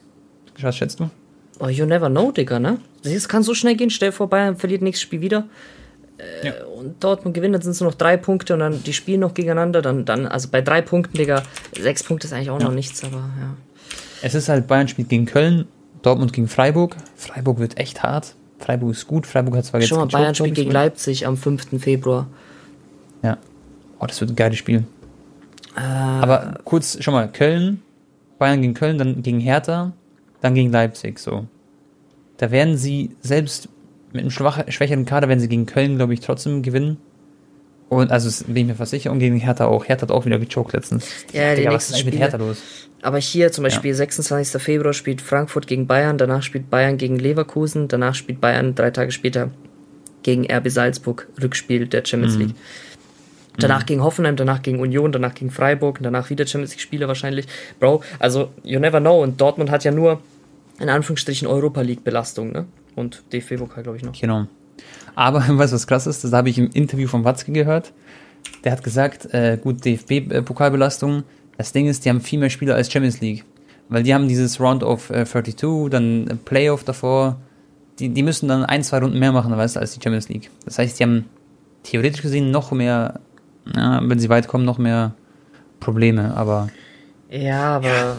[0.62, 1.09] Was schätzt du?
[1.59, 2.79] Oh, you never know, Digga, ne?
[3.03, 5.45] Es kann so schnell gehen, stell dir vor, Bayern verliert nächstes Spiel wieder.
[6.17, 6.53] Äh, ja.
[6.65, 9.33] Und Dortmund gewinnt, dann sind es nur noch drei Punkte und dann die spielen noch
[9.33, 9.81] gegeneinander.
[9.81, 11.43] Dann, dann, also bei drei Punkten, Digga,
[11.79, 12.67] sechs Punkte ist eigentlich auch ja.
[12.67, 13.55] noch nichts, aber ja.
[14.21, 15.65] Es ist halt, Bayern spielt gegen Köln,
[16.01, 16.97] Dortmund gegen Freiburg.
[17.15, 18.36] Freiburg wird echt hart.
[18.59, 19.27] Freiburg ist gut.
[19.27, 19.89] Freiburg hat zwar jetzt.
[19.89, 21.81] Schon mal, Bayern spielt gegen Leipzig am 5.
[21.81, 22.27] Februar.
[23.21, 23.38] Ja.
[23.99, 24.86] Oh, das wird ein geiles Spiel.
[25.75, 27.81] Äh, aber kurz, schon mal, Köln,
[28.39, 29.93] Bayern gegen Köln, dann gegen Hertha,
[30.41, 31.47] dann gegen Leipzig, so.
[32.38, 33.69] Da werden sie selbst
[34.12, 36.97] mit einem schwach, schwächeren Kader, werden sie gegen Köln, glaube ich, trotzdem gewinnen.
[37.89, 39.12] Und also bin ich mir fast sicher.
[39.12, 39.86] Und gegen Hertha auch.
[39.86, 41.07] Hertha hat auch wieder gechoked letztens.
[41.31, 42.57] Ja, die was ist mit Hertha los?
[43.01, 43.97] Aber hier zum Beispiel ja.
[43.97, 44.62] 26.
[44.62, 49.12] Februar spielt Frankfurt gegen Bayern, danach spielt Bayern gegen Leverkusen, danach spielt Bayern drei Tage
[49.12, 49.51] später
[50.23, 52.41] gegen RB Salzburg, Rückspiel der Champions mhm.
[52.41, 52.55] League.
[53.57, 53.85] Danach mhm.
[53.85, 57.47] gegen Hoffenheim, danach gegen Union, danach gegen Freiburg, danach wieder Champions League Spiele wahrscheinlich.
[57.79, 59.21] Bro, also you never know.
[59.21, 60.21] Und Dortmund hat ja nur
[60.79, 62.65] in Anführungsstrichen Europa League Belastung, ne?
[62.95, 64.19] Und DFB-Pokal, glaube ich, noch.
[64.19, 64.47] Genau.
[65.15, 66.23] Aber weißt du, was krass ist?
[66.23, 67.91] Das habe ich im Interview von Watzke gehört.
[68.63, 71.23] Der hat gesagt, äh, gut, DFB-Pokalbelastung.
[71.57, 73.45] Das Ding ist, die haben viel mehr Spieler als Champions League.
[73.89, 77.37] Weil die haben dieses Round of äh, 32, dann äh, Playoff davor.
[77.99, 80.49] Die, die müssen dann ein, zwei Runden mehr machen, weißt du, als die Champions League.
[80.65, 81.25] Das heißt, die haben
[81.83, 83.19] theoretisch gesehen noch mehr,
[83.76, 85.13] ja, wenn sie weit kommen, noch mehr
[85.80, 86.69] Probleme, aber.
[87.30, 88.15] Ja, aber ja.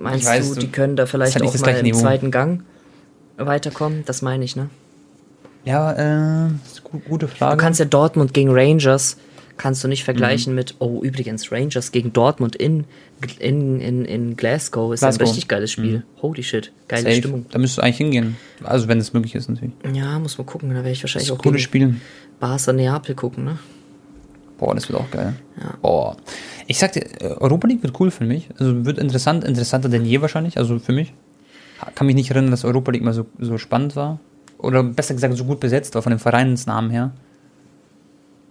[0.00, 1.98] meinst weiß, du, die können da vielleicht halt auch mal im Niveau.
[1.98, 2.62] zweiten Gang
[3.36, 4.04] weiterkommen?
[4.06, 4.70] Das meine ich, ne?
[5.64, 6.50] Ja, äh,
[7.08, 7.56] gute Frage.
[7.56, 9.16] Du kannst ja Dortmund gegen Rangers
[9.58, 10.56] kannst du nicht vergleichen mhm.
[10.56, 12.84] mit, oh, übrigens, Rangers gegen Dortmund in,
[13.38, 15.22] in, in, in Glasgow ist Glasgow.
[15.22, 15.98] ein richtig geiles Spiel.
[15.98, 16.22] Mhm.
[16.22, 17.16] Holy shit, geile Safe.
[17.16, 17.46] Stimmung.
[17.50, 18.36] Da müsstest du eigentlich hingehen.
[18.62, 19.74] Also, wenn es möglich ist, natürlich.
[19.92, 20.70] Ja, muss man gucken.
[20.70, 21.96] Da werde ich wahrscheinlich auch gutes Spiel.
[22.40, 23.58] Barca Neapel gucken, ne?
[24.58, 25.34] Boah, das wird auch geil.
[25.60, 25.74] Ja.
[25.80, 26.16] Boah.
[26.66, 27.06] Ich sag dir,
[27.40, 28.48] Europa League wird cool für mich.
[28.58, 30.58] Also wird interessant, interessanter denn je wahrscheinlich.
[30.58, 31.14] Also für mich.
[31.94, 34.18] Kann mich nicht erinnern, dass Europa League mal so, so spannend war
[34.58, 37.12] oder besser gesagt so gut besetzt war von dem Vereinsnamen her.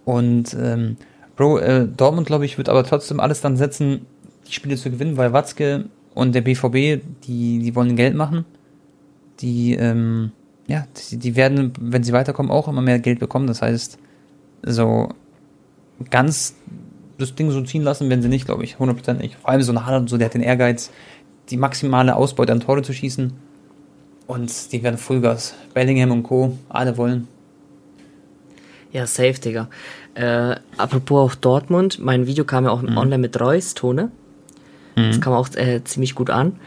[0.04, 0.96] Und ähm,
[1.36, 4.06] Bro, äh, Dortmund, glaube ich, wird aber trotzdem alles dann setzen,
[4.48, 8.44] die Spiele zu gewinnen, weil Watzke und der BVB, die, die wollen Geld machen.
[9.40, 10.32] Die, ähm,
[10.66, 13.46] ja, die, die werden, wenn sie weiterkommen, auch immer mehr Geld bekommen.
[13.46, 13.98] Das heißt,
[14.62, 15.10] so
[16.10, 16.54] ganz
[17.18, 19.36] das Ding so ziehen lassen, wenn sie nicht, glaube ich, 100% nicht.
[19.36, 20.90] Vor allem so ein Haaland, so, der hat den Ehrgeiz,
[21.50, 23.32] die maximale Ausbeute an Tore zu schießen.
[24.26, 25.54] Und die werden Fullgas.
[25.74, 26.56] Bellingham und Co.
[26.68, 27.26] Alle wollen.
[28.92, 29.68] Ja, safe, Digga.
[30.14, 32.96] Äh, apropos auch Dortmund, mein Video kam ja auch mhm.
[32.96, 34.10] online mit Reus, Tone.
[34.96, 35.08] Mhm.
[35.08, 36.58] Das kam auch äh, ziemlich gut an.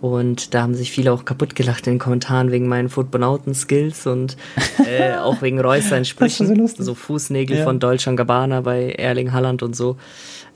[0.00, 4.36] Und da haben sich viele auch kaputt gelacht in den Kommentaren wegen meinen Footbonauten-Skills und
[4.86, 6.68] äh, auch wegen Reus seinen Sprüchen.
[6.68, 7.64] So, so, Fußnägel ja.
[7.64, 9.96] von Deutschland Gabbana bei Erling Halland und so.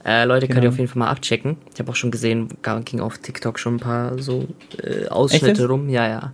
[0.05, 0.55] Äh, Leute, genau.
[0.55, 0.73] könnt ihr genau.
[0.73, 1.57] auf jeden Fall mal abchecken.
[1.73, 2.49] Ich habe auch schon gesehen,
[2.85, 4.47] ging auf TikTok schon ein paar so
[4.81, 5.89] äh, Ausschnitte rum.
[5.89, 6.33] Ja, ja.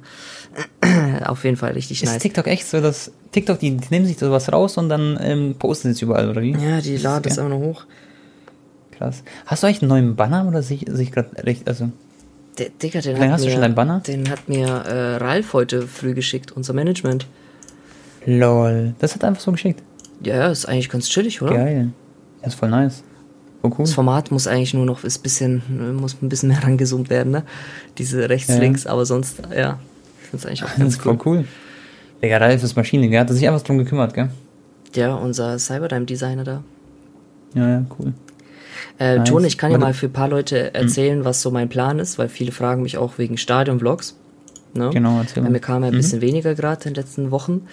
[1.26, 2.18] auf jeden Fall richtig ist nice.
[2.18, 5.56] Ist TikTok echt so, dass TikTok, die, die nehmen sich sowas raus und dann ähm,
[5.58, 6.52] posten es überall, oder wie?
[6.52, 7.86] Ja, die laden das auch noch hoch.
[8.92, 9.24] Krass.
[9.46, 11.92] Hast du eigentlich einen neuen Banner oder sich, sich gerade recht, also...
[12.60, 14.02] Der, Digga, den hat hast mir, du schon deinen Banner?
[14.02, 17.26] Den hat mir äh, Ralf heute früh geschickt, unser Management.
[18.26, 18.94] Lol.
[19.00, 19.82] Das hat er einfach so geschickt.
[20.22, 21.56] Ja, ist eigentlich ganz chillig, oder?
[21.56, 21.92] Geil.
[22.42, 23.04] Ja, ist voll nice.
[23.62, 23.76] Oh, cool.
[23.80, 27.44] Das Format muss eigentlich nur noch ist bisschen, muss ein bisschen mehr rangezoomt werden, ne?
[27.98, 28.58] Diese rechts, ja.
[28.58, 29.80] links, aber sonst, ja,
[30.22, 31.18] ich finde es eigentlich auch ganz das cool.
[31.18, 31.46] Voll cool.
[32.22, 34.30] Der Ralf ist Maschine, der hat sich einfach drum gekümmert, gell?
[34.96, 36.64] Ja, unser Cyberdyme-Designer da.
[37.54, 38.14] Ja, ja, cool.
[39.00, 39.30] Äh, nice.
[39.30, 40.76] Tone, ich kann dir mal für ein paar Leute hm.
[40.76, 41.26] erzählen, mhm.
[41.26, 44.16] was so mein Plan ist, weil viele fragen mich auch wegen Stadion-Vlogs.
[44.74, 44.90] Ne?
[44.92, 45.52] Genau, erzähl mal.
[45.52, 46.24] Mir kam ja ein bisschen mhm.
[46.24, 47.68] weniger gerade in den letzten Wochen.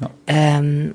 [0.00, 0.10] Ja.
[0.26, 0.94] Ähm,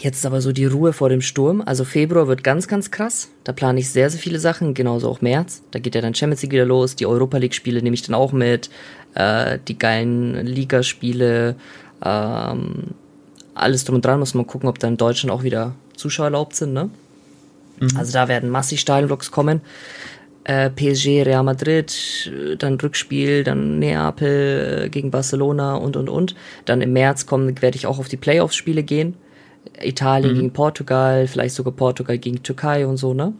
[0.00, 1.62] Jetzt ist aber so die Ruhe vor dem Sturm.
[1.64, 3.28] Also Februar wird ganz, ganz krass.
[3.44, 4.74] Da plane ich sehr, sehr viele Sachen.
[4.74, 5.62] Genauso auch März.
[5.70, 6.96] Da geht ja dann Champions League wieder los.
[6.96, 8.70] Die Europa League Spiele nehme ich dann auch mit.
[9.14, 11.56] Äh, die geilen Ligaspiele.
[12.04, 12.94] Ähm,
[13.54, 14.18] alles drum und dran.
[14.18, 16.72] Muss man gucken, ob da in Deutschland auch wieder Zuschauer erlaubt sind.
[16.72, 16.90] Ne?
[17.80, 17.96] Mhm.
[17.96, 19.60] Also da werden massig Stadionvlogs kommen.
[20.44, 26.36] Äh, PSG, Real Madrid, dann Rückspiel, dann Neapel äh, gegen Barcelona und und und.
[26.64, 29.16] Dann im März kommen, werde ich auch auf die Playoffs-Spiele gehen
[29.82, 30.36] Italien mhm.
[30.36, 33.32] gegen Portugal, vielleicht sogar Portugal gegen Türkei und so, ne?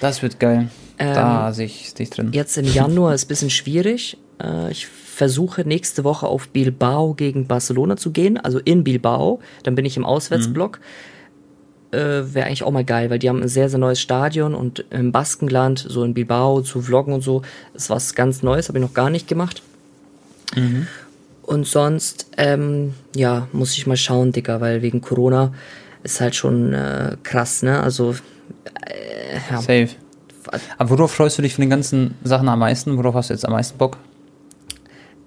[0.00, 0.68] Das wird geil.
[0.98, 2.30] Ähm, da sehe ich dich drin.
[2.32, 4.16] Jetzt im Januar ist ein bisschen schwierig.
[4.42, 9.40] Äh, ich versuche nächste Woche auf Bilbao gegen Barcelona zu gehen, also in Bilbao.
[9.62, 10.78] Dann bin ich im Auswärtsblock.
[10.78, 11.11] Mhm.
[11.92, 14.84] Äh, Wäre eigentlich auch mal geil, weil die haben ein sehr, sehr neues Stadion und
[14.90, 17.42] im Baskenland, so in Bilbao zu vloggen und so,
[17.74, 19.62] ist was ganz Neues, habe ich noch gar nicht gemacht.
[20.56, 20.86] Mhm.
[21.42, 25.52] Und sonst, ähm, ja, muss ich mal schauen, Digga, weil wegen Corona
[26.02, 27.80] ist halt schon äh, krass, ne?
[27.80, 28.14] Also,
[28.86, 29.60] äh, ja.
[29.60, 29.88] Safe.
[30.78, 32.96] Aber worauf freust du dich von den ganzen Sachen am meisten?
[32.96, 33.98] Worauf hast du jetzt am meisten Bock?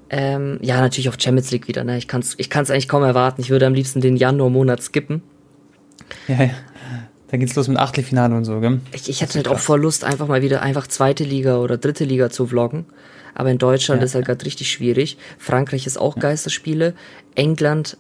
[0.10, 1.98] Ähm, ja, natürlich auf Champions League wieder, ne?
[1.98, 3.42] Ich kann's, ich kann's eigentlich kaum erwarten.
[3.42, 5.22] Ich würde am liebsten den Januar-Monat skippen.
[6.28, 6.50] Ja, ja.
[7.30, 8.80] Da geht's los mit Achtelfinale und so, gell?
[8.94, 9.58] Ich, ich hätte halt krass.
[9.58, 12.86] auch voll Lust, einfach mal wieder einfach zweite Liga oder dritte Liga zu vloggen.
[13.34, 14.06] Aber in Deutschland ja.
[14.06, 15.18] ist halt gerade richtig schwierig.
[15.38, 16.22] Frankreich ist auch ja.
[16.22, 16.94] Geisterspiele.
[17.34, 17.98] England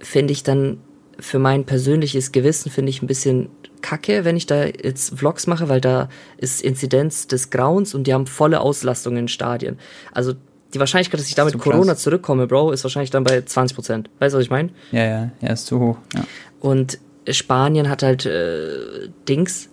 [0.00, 0.78] finde ich dann
[1.18, 3.48] für mein persönliches Gewissen finde ich ein bisschen
[3.80, 8.14] kacke, wenn ich da jetzt Vlogs mache, weil da ist Inzidenz des Grauens und die
[8.14, 9.78] haben volle Auslastung in Stadien.
[10.12, 10.34] Also
[10.74, 12.02] die Wahrscheinlichkeit, dass ich da mit Corona krass.
[12.02, 14.10] zurückkomme, Bro, ist wahrscheinlich dann bei 20 Prozent.
[14.18, 14.70] Weißt du, was ich meine?
[14.90, 15.98] Ja, ja, ja, ist zu hoch.
[16.14, 16.24] Ja.
[16.60, 16.98] Und
[17.28, 19.68] Spanien hat halt äh, Dings,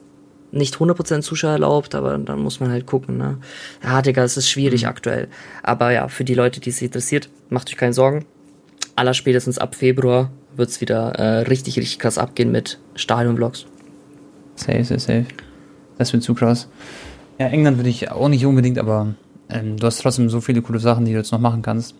[0.51, 3.17] nicht 100% Zuschauer erlaubt, aber dann muss man halt gucken.
[3.17, 3.37] Ne?
[3.83, 4.89] Ja, Digga, es ist schwierig mhm.
[4.89, 5.27] aktuell.
[5.63, 8.25] Aber ja, für die Leute, die es interessiert, macht euch keine Sorgen.
[8.95, 13.65] Aller spätestens ab Februar wird es wieder äh, richtig, richtig krass abgehen mit Stadionblocks.
[14.55, 15.25] Safe, safe, safe.
[15.97, 16.67] Das wird zu krass.
[17.37, 19.15] Ja, England würde ich auch nicht unbedingt, aber
[19.49, 21.95] ähm, du hast trotzdem so viele coole Sachen, die du jetzt noch machen kannst.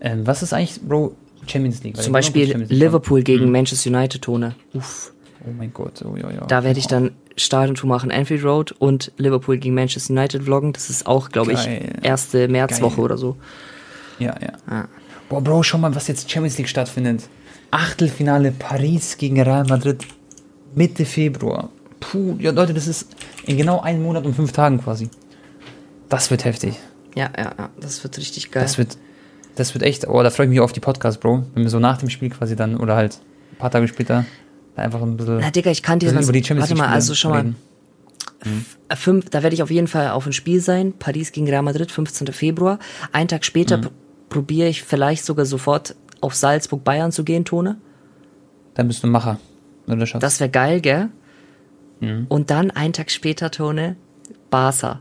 [0.00, 1.16] Ähm, was ist eigentlich, Bro,
[1.48, 1.96] Champions League?
[1.96, 3.52] Zum Beispiel League Liverpool gegen mhm.
[3.52, 4.54] Manchester United, Tone.
[4.74, 5.12] Uff.
[5.46, 6.46] Oh mein Gott, oh ja, ja.
[6.46, 10.72] Da werde ich dann Stadiontour machen, Anfield Road und Liverpool gegen Manchester United vloggen.
[10.72, 11.68] Das ist auch, glaube ich,
[12.02, 13.04] erste Märzwoche Geil.
[13.04, 13.36] oder so.
[14.18, 14.52] Ja, ja.
[14.66, 14.88] Ah.
[15.28, 17.28] Boah, Bro, schau mal, was jetzt Champions League stattfindet.
[17.70, 20.04] Achtelfinale Paris gegen Real Madrid
[20.74, 21.70] Mitte Februar.
[22.00, 23.08] Puh, ja Leute, das ist
[23.46, 25.10] in genau einem Monat und fünf Tagen quasi.
[26.08, 26.74] Das wird heftig.
[27.14, 28.62] Ja, ja, ja, das wird richtig geil.
[28.62, 28.96] Das wird,
[29.58, 31.44] das wird echt, oh, da freue ich mich auf die Podcast, Bro.
[31.54, 33.18] Wenn wir so nach dem Spiel quasi dann, oder halt
[33.52, 34.24] ein paar Tage später,
[34.76, 37.14] einfach ein bisschen, Na, Digga, ich kann dir sonst, über die Champions warte mal, also
[37.14, 37.54] schau mal.
[38.88, 40.92] Äh, fünf, da werde ich auf jeden Fall auf ein Spiel sein.
[40.98, 42.28] Paris gegen Real Madrid, 15.
[42.28, 42.78] Februar.
[43.12, 43.82] Einen Tag später Mhm.
[43.82, 43.90] pr
[44.28, 47.78] probiere ich vielleicht sogar sofort auf Salzburg Bayern zu gehen, Tone.
[48.74, 49.38] Dann bist du ein Macher.
[50.20, 51.08] Das wäre geil, gell?
[52.00, 52.26] Mhm.
[52.28, 53.96] Und dann einen Tag später, Tone,
[54.50, 55.00] Barca.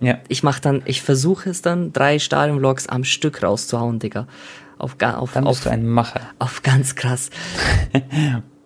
[0.00, 0.18] Ja.
[0.28, 4.26] Ich mach dann, ich versuche es dann, drei Stadionvlogs am Stück rauszuhauen, Digga.
[4.78, 6.20] Auf, auf, Dann bist auf, du ein Macher.
[6.38, 7.30] auf ganz krass.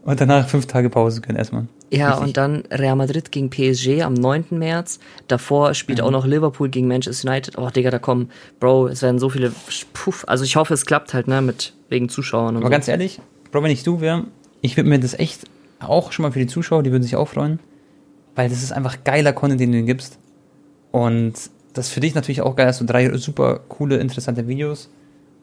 [0.05, 1.67] Und danach fünf Tage Pause können erstmal.
[1.91, 2.27] Ja, Richtig.
[2.29, 4.47] und dann Real Madrid gegen PSG am 9.
[4.51, 5.01] März.
[5.27, 6.05] Davor spielt Mhm.
[6.05, 7.59] auch noch Liverpool gegen Manchester United.
[7.59, 9.53] Oh, Digga, da kommen, Bro, es werden so viele,
[9.95, 10.25] puff.
[10.29, 12.71] Also ich hoffe, es klappt halt, ne, mit, wegen Zuschauern und Aber so.
[12.71, 13.21] ganz ehrlich,
[13.51, 14.25] Bro, wenn ich du wäre,
[14.61, 15.45] ich würde mir das echt
[15.81, 17.59] auch schon mal für die Zuschauer, die würden sich auch freuen,
[18.37, 20.19] weil das ist einfach geiler Content, den du ihnen gibst.
[20.97, 21.35] Und
[21.75, 24.89] das ist für dich natürlich auch geil, hast du drei super coole, interessante Videos.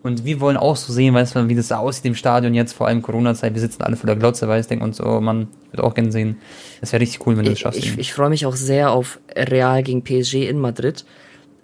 [0.02, 2.88] Und wir wollen auch so sehen, weißt du, wie das aussieht im Stadion jetzt, vor
[2.88, 3.54] allem Corona-Zeit.
[3.54, 5.94] Wir sitzen alle vor der Glotze, weißt du, denken uns, oh Mann, ich würde auch
[5.94, 6.38] gerne sehen.
[6.82, 7.80] Das wäre richtig cool, wenn du das schaffst.
[7.80, 11.06] ich, ich freue mich auch sehr auf Real gegen PSG in Madrid,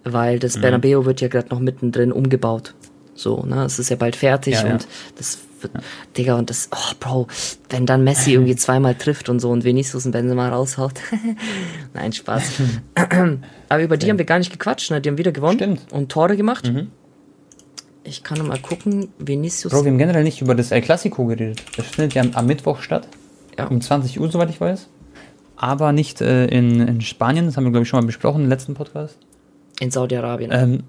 [0.04, 2.76] weil das Bernabeu wird ja gerade noch mittendrin umgebaut.
[3.16, 4.74] So, ne, es ist ja bald fertig Ja, ja.
[4.74, 4.88] und
[5.18, 5.49] das wird,
[6.18, 7.28] Digga, und das, oh, Bro,
[7.70, 10.94] wenn dann Messi irgendwie zweimal trifft und so und Vinicius und Benzema raushaut.
[11.94, 12.44] Nein, Spaß.
[13.70, 15.82] Aber über die haben wir gar nicht gequatscht, ne, die haben wieder gewonnen Stimmt.
[15.92, 16.72] und Tore gemacht.
[18.04, 19.72] Ich kann mal gucken, Vinicius.
[19.74, 21.62] Bro, wir haben generell nicht über das El Clasico geredet.
[21.78, 23.08] Das findet ja am- am Mittwoch statt.
[23.58, 23.68] Ja.
[23.68, 24.88] Um 20 Uhr, soweit ich weiß.
[25.58, 28.50] Aber nicht äh, in, in Spanien, das haben wir, glaube ich, schon mal besprochen im
[28.50, 29.18] letzten Podcast.
[29.82, 30.50] in Saudi-Arabien.
[30.54, 30.84] Ähm,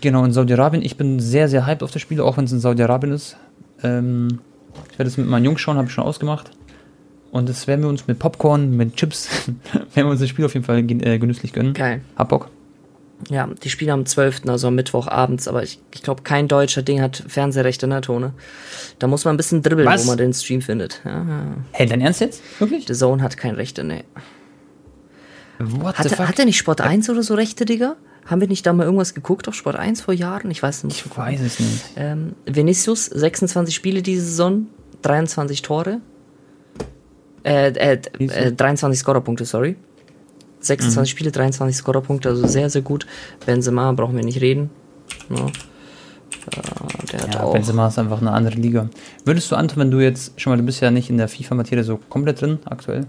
[0.00, 0.82] genau, in Saudi-Arabien.
[0.82, 3.36] Ich bin sehr, sehr hyped auf das Spiel, auch wenn es in Saudi-Arabien ist.
[3.82, 4.40] Ähm,
[4.92, 6.50] ich werde es mit meinen Jungs schauen, habe ich schon ausgemacht.
[7.32, 9.28] Und das werden wir uns mit Popcorn, mit Chips,
[9.72, 11.74] werden wir uns das Spiel auf jeden Fall gen- äh, genüsslich gönnen.
[11.74, 12.00] Geil.
[12.16, 12.48] Hab Bock.
[13.28, 16.80] Ja, die spielen am 12., also am Mittwoch abends, aber ich, ich glaube, kein deutscher
[16.82, 18.32] Ding hat Fernsehrechte in der Tone.
[18.98, 20.04] Da muss man ein bisschen dribbeln, Was?
[20.04, 21.02] wo man den Stream findet.
[21.04, 21.44] Ja, ja.
[21.72, 22.42] Hey, dein Ernst jetzt?
[22.58, 22.86] Wirklich?
[22.86, 24.04] The Zone hat keine Rechte, ne.
[25.58, 27.96] What Hat, hat der nicht Sport 1 oder so Rechte, Digga?
[28.30, 30.50] Haben wir nicht da mal irgendwas geguckt auf Sport 1 vor Jahren?
[30.52, 31.04] Ich weiß nicht.
[31.04, 31.84] Ich weiß es nicht.
[31.96, 34.66] Ähm, Vinicius, 26 Spiele diese Saison,
[35.02, 36.00] 23 Tore.
[37.42, 39.74] Äh, äh, äh 23 Scorerpunkte, sorry.
[40.60, 41.06] 26 Mhm.
[41.16, 43.06] Spiele, 23 Scorerpunkte, also sehr, sehr gut.
[43.46, 44.70] Benzema brauchen wir nicht reden.
[45.30, 45.46] Ja.
[45.46, 47.52] Äh, der Ja, auch.
[47.52, 48.88] Benzema ist einfach eine andere Liga.
[49.24, 51.82] Würdest du, Anton, wenn du jetzt, schon mal, du bist ja nicht in der FIFA-Materie
[51.82, 53.06] so komplett drin aktuell,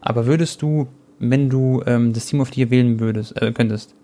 [0.00, 0.86] aber würdest du,
[1.18, 3.94] wenn du ähm, das Team of the Year wählen würdest, äh, könntest,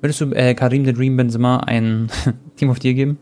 [0.00, 2.08] würdest du äh, Karim the Dream Benzema ein
[2.56, 3.18] Team of the Year geben?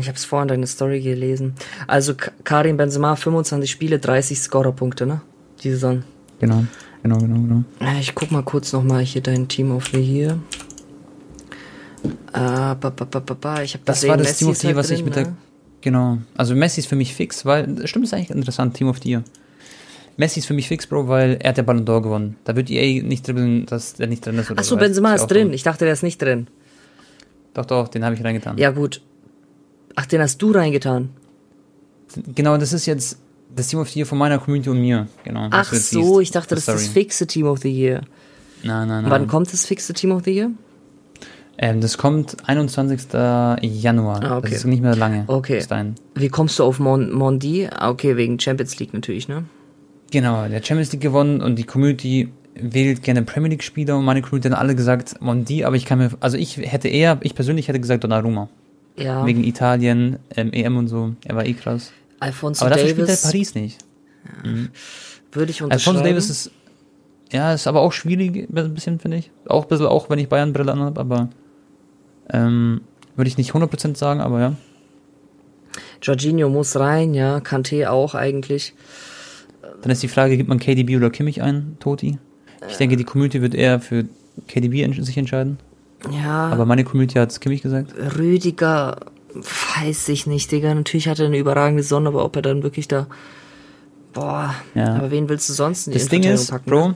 [0.00, 1.54] Ich habe es vorhin deine Story gelesen.
[1.86, 5.20] Also K Karim Benzema, 25 Spiele, 30 Scorerpunkte, ne?
[5.62, 6.02] Die Saison.
[6.40, 6.64] Genau,
[7.02, 7.64] genau, genau, genau.
[7.80, 10.38] Äh, Ich guck mal kurz nochmal hier dein Team of the Year.
[12.32, 13.62] Äh, ba, ba, ba.
[13.62, 15.16] Ich hab Das gesehen, war das Messi Team of the Year, was ich drin, mit
[15.16, 15.24] der.
[15.26, 15.36] ne?
[15.80, 16.18] Genau.
[16.36, 17.66] Also Messi ist für mich fix, weil.
[17.68, 19.22] das Stimmt, ist eigentlich interessant, Team of the Year.
[20.16, 22.36] Messi ist für mich fix, Bro, weil er hat der Ballon d'Or gewonnen.
[22.44, 24.50] Da wird EA nicht dribbeln, dass der nicht drin ist.
[24.50, 24.76] Oder Achso?
[24.76, 25.52] Benzema ist drin.
[25.52, 26.46] Ich dachte, der ist nicht drin.
[27.54, 28.58] Doch, doch, den habe ich reingetan.
[28.58, 29.00] Ja, gut.
[29.96, 31.10] Ach, den hast du reingetan.
[32.34, 33.18] Genau, das ist jetzt
[33.54, 35.08] das Team of the Year von meiner Community und mir.
[35.24, 35.48] Genau.
[35.50, 38.02] Ach so, ich dachte, das ist das fixe Team of the Year.
[38.62, 39.10] Nein, nein, nein.
[39.10, 40.50] Wann kommt das fixe Team of the Year?
[41.56, 43.12] Ähm, das kommt 21.
[43.12, 44.22] Januar.
[44.22, 44.50] Ah, okay.
[44.50, 45.24] Das ist nicht mehr lange.
[45.28, 45.64] Okay.
[46.14, 47.68] Wie kommst du auf Mon Mondi?
[47.70, 49.44] Ah, okay, wegen Champions League natürlich, ne?
[50.14, 54.22] Genau, der Champions League gewonnen und die Community wählt gerne Premier League Spieler und meine
[54.22, 57.66] Community hat alle gesagt Mondi, aber ich kann mir, also ich hätte eher, ich persönlich
[57.66, 58.48] hätte gesagt Donnarumma.
[58.96, 59.26] Ja.
[59.26, 61.16] Wegen Italien, ähm, EM und so.
[61.24, 61.90] Er war eh krass.
[62.20, 63.78] Alfonso aber dafür spielt er Paris nicht.
[65.32, 65.96] würde ich unterschreiben.
[65.96, 66.52] Alfonso Davis ist,
[67.32, 69.32] ja, ist aber auch schwierig, ein bisschen, finde ich.
[69.48, 71.28] Auch ein bisschen, auch wenn ich Bayern-Brille anhabe, aber
[72.30, 72.82] ähm,
[73.16, 74.52] würde ich nicht 100% sagen, aber ja.
[76.02, 77.40] Jorginho muss rein, ja.
[77.40, 78.74] Kante auch eigentlich.
[79.84, 82.16] Dann ist die Frage, gibt man KDB oder Kimmich ein, Toti?
[82.70, 84.06] Ich denke, die Community wird eher für
[84.48, 85.58] KDB sich entscheiden.
[86.10, 86.48] Ja.
[86.48, 87.92] Aber meine Community hat Kimmich gesagt.
[88.18, 88.96] Rüdiger,
[89.34, 90.74] weiß ich nicht, Digga.
[90.74, 93.08] Natürlich hat er eine überragende Sonne, aber ob er dann wirklich da.
[94.14, 94.94] Boah, Ja.
[94.94, 96.70] aber wen willst du sonst in die Das Ding ist, packen?
[96.70, 96.94] Bro,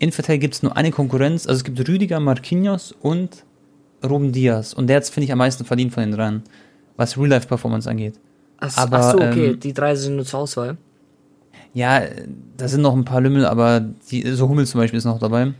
[0.00, 1.46] in Verteidigung gibt es nur eine Konkurrenz.
[1.46, 3.44] Also es gibt Rüdiger, Marquinhos und
[4.04, 4.72] Ruben Diaz.
[4.72, 6.42] Und der hat finde ich, am meisten verdient von den dreien,
[6.96, 8.14] was Real-Life-Performance angeht.
[8.58, 10.78] Ach, aber, ach so, okay, ähm, die drei sind nur zur Auswahl.
[11.74, 12.02] Ja,
[12.56, 13.80] da sind noch ein paar Lümmel, aber
[14.10, 15.52] die, so Hummels zum Beispiel ist noch dabei.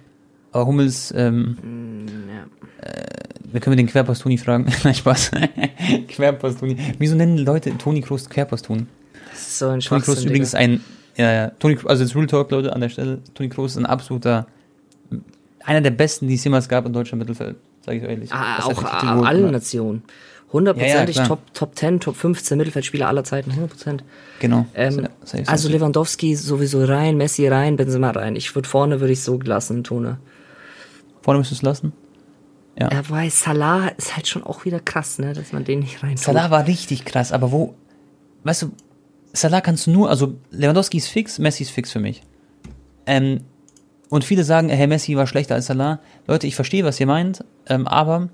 [0.52, 2.88] Aber Hummels, ähm, Mm, ja.
[2.88, 3.06] äh,
[3.52, 4.66] wir können wir den Querpass-Toni fragen.
[4.84, 5.30] Nein, Spaß.
[6.08, 6.76] Querpass-Toni.
[6.98, 8.86] Wieso nennen Leute Toni Kroos Querpass-Toni?
[9.30, 10.80] Das ist so ein Toni Kroos ist übrigens ein,
[11.16, 13.18] ja, ja, Toni, also jetzt Real Talk, Leute, an der Stelle.
[13.34, 14.46] Toni Kroos ist ein absoluter,
[15.64, 18.32] einer der besten, die es jemals gab in deutschem Mittelfeld, sage ich euch ehrlich.
[18.32, 19.50] Ah, auch hat.
[19.50, 20.02] Nationen.
[20.52, 21.28] Hundertprozentig Ja, ja.
[21.28, 24.00] Top, Top 10, Top 15 Mittelfeldspieler aller Zeiten, 100%.
[24.40, 24.66] Genau.
[24.74, 25.68] Ähm, Safe, safe, also.
[25.68, 28.34] Lewandowski sowieso rein, Messi rein, Benzema rein.
[28.34, 30.18] Ich würde vorne würde ich so lassen, Tone.
[31.20, 31.92] Vorne müsstest du es lassen.
[32.78, 32.90] Ja.
[32.92, 36.14] Ja, wobei Salah ist halt schon auch wieder krass, ne, dass man den nicht rein
[36.14, 36.20] tut.
[36.20, 37.74] Salah war richtig krass, aber wo,
[38.44, 38.72] weißt du,
[39.32, 42.22] Salah kannst du nur, also Lewandowski ist fix, Messi ist fix für mich.
[43.04, 43.40] Ähm,
[44.08, 46.00] und viele sagen, hey, Messi war schlechter als Salah.
[46.26, 48.28] Leute, ich verstehe, was ihr meint, ähm, aber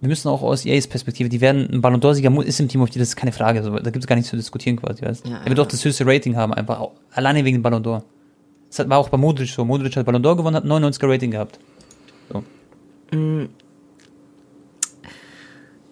[0.00, 2.90] wir müssen auch aus EAs Perspektive, die werden, ein Ballon d'Or-Sieger ist im Team of
[2.90, 5.26] die, das ist keine Frage, so, da gibt es gar nichts zu diskutieren quasi, weißt
[5.26, 5.64] Ja, Er wird ja.
[5.64, 8.02] auch das höchste Rating haben, einfach, auch, alleine wegen dem Ballon d'Or.
[8.68, 11.30] Das hat- war auch bei Modric so, Modric hat Ballon d'Or gewonnen, hat 99er Rating
[11.32, 11.58] gehabt.
[12.32, 12.44] So.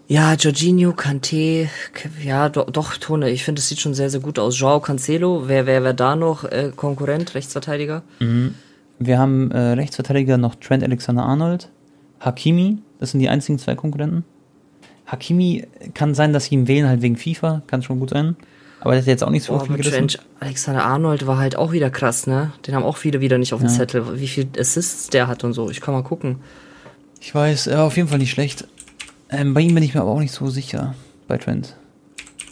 [0.09, 4.21] Ja, Jorginho, Kanté, K- ja, do, doch, Tone, ich finde, es sieht schon sehr, sehr
[4.21, 4.57] gut aus.
[4.59, 8.03] Joao Cancelo, wer wer, wer da noch äh, Konkurrent, Rechtsverteidiger?
[9.01, 11.71] Wir haben äh, Rechtsverteidiger noch Trent Alexander-Arnold,
[12.21, 14.25] Hakimi, das sind die einzigen zwei Konkurrenten.
[15.07, 18.37] Hakimi kann sein, dass sie ihn wählen halt wegen FIFA, kann schon gut sein.
[18.81, 19.93] Aber der hat jetzt auch nicht so Boah, viel gerissen.
[20.09, 22.53] Trent Alexander-Arnold war halt auch wieder krass, ne?
[22.67, 23.75] Den haben auch viele wieder nicht auf dem Ja.
[23.75, 25.71] Zettel, wie viel Assists der hat und so.
[25.71, 26.37] Ich kann mal gucken.
[27.21, 28.67] Ich weiß, er war auf jeden Fall nicht schlecht.
[29.31, 30.95] Ähm, bei ihm bin ich mir aber auch nicht so sicher,
[31.27, 31.77] bei Trent.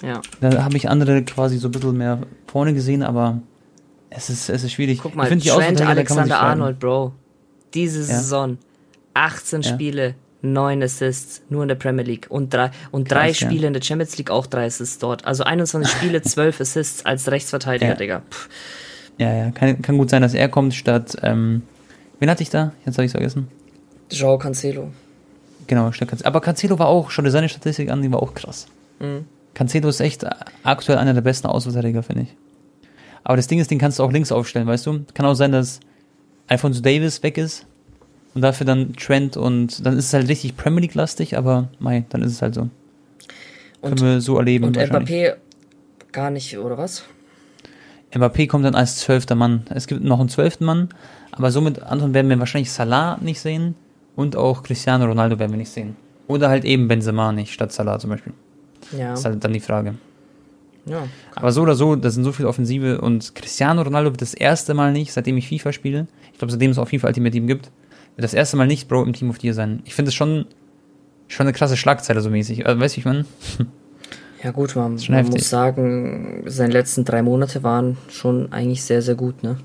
[0.02, 0.20] Ja.
[0.40, 3.40] Da habe ich andere quasi so ein bisschen mehr vorne gesehen, aber
[4.10, 5.00] es ist, es ist schwierig.
[5.02, 5.82] Guck mal, ich Trent streiten.
[5.82, 7.12] Alexander-Arnold, Bro.
[7.74, 8.06] Diese Ja.
[8.18, 8.58] Saison
[9.14, 9.70] 18 Ja.
[9.72, 10.14] Spiele,
[10.44, 12.26] 9 Assists, nur in der Premier League.
[12.28, 13.48] Und drei, und drei Krass, ja.
[13.48, 15.24] Spiele in der Champions League, auch drei Assists dort.
[15.24, 17.96] Also 21 Spiele, 12 Assists als Rechtsverteidiger, Ja.
[17.96, 18.22] Digga.
[18.30, 18.48] Pff.
[19.18, 21.62] Ja, ja, kann, kann gut sein, dass er kommt statt, ähm,
[22.18, 22.72] wen hatte ich da?
[22.84, 23.48] Jetzt habe ich vergessen.
[24.10, 24.90] Joao Cancelo.
[25.66, 26.28] Genau, statt Cancelo.
[26.28, 28.66] Aber Cancelo war auch, schau dir seine Statistik an, die war auch krass.
[29.00, 29.24] Mhm.
[29.54, 30.26] Cancelo ist echt
[30.64, 32.34] aktuell einer der besten Außenverteidiger, finde ich.
[33.22, 35.04] Aber das Ding ist, den kannst du auch links aufstellen, weißt du?
[35.14, 35.80] Kann auch sein, dass
[36.48, 37.64] Alphonso Davis weg ist
[38.34, 42.22] und dafür dann Trent und dann ist es halt richtig Premier League-lastig, aber mei, dann
[42.22, 42.68] ist es halt so.
[43.80, 44.64] Und, Können wir so erleben.
[44.64, 44.78] und.
[44.78, 45.34] Mbappé
[46.12, 47.04] gar nicht, oder was?
[48.12, 49.64] Mbappé kommt dann als zwölfter Mann.
[49.70, 50.88] Es gibt noch einen zwölften Mann,
[51.32, 53.74] aber somit, Anton, werden wir wahrscheinlich Salah nicht sehen
[54.16, 55.96] und auch Cristiano Ronaldo werden wir nicht sehen.
[56.26, 58.32] Oder halt eben Benzema nicht, statt Salah zum Beispiel.
[58.96, 59.10] Ja.
[59.10, 59.94] Das ist halt dann die Frage.
[60.86, 61.06] ja.
[61.34, 64.74] Aber so oder so, das sind so viele Offensive und Cristiano Ronaldo wird das erste
[64.74, 67.70] Mal nicht, seitdem ich FIFA spiele, ich glaube, seitdem es auch FIFA Ultimate Team gibt,
[68.16, 69.82] das erste Mal nicht Bro im Team of the Year sein.
[69.84, 70.46] Ich finde es schon,
[71.28, 72.66] schon eine krasse Schlagzeile so mäßig.
[72.66, 73.24] Also, weißt du, wie ich meine?
[74.42, 79.14] Ja gut, man, man muss sagen, seine letzten drei Monate waren schon eigentlich sehr, sehr
[79.14, 79.56] gut, ne?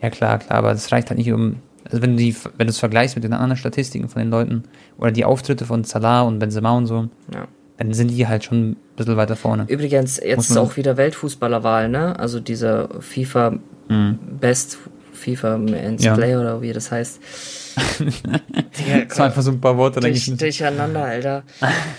[0.00, 1.56] Ja, klar, klar, aber das reicht halt nicht um.
[1.82, 4.62] Also wenn du die, wenn du es vergleichst mit den anderen Statistiken von den Leuten
[4.96, 7.48] oder die Auftritte von Salah und Benzema und so, Ja.
[7.78, 9.64] dann sind die halt schon ein bisschen weiter vorne.
[9.66, 12.16] Übrigens, jetzt ist auch wieder Weltfußballerwahl, ne?
[12.16, 14.18] Also dieser FIFA Mhm.
[14.40, 14.78] Best
[15.14, 16.14] FIFA Men's Ja.
[16.14, 17.20] Player oder wie das heißt.
[17.98, 21.42] Digga, Das war einfach so ein paar Worte durch, durcheinander, Alter.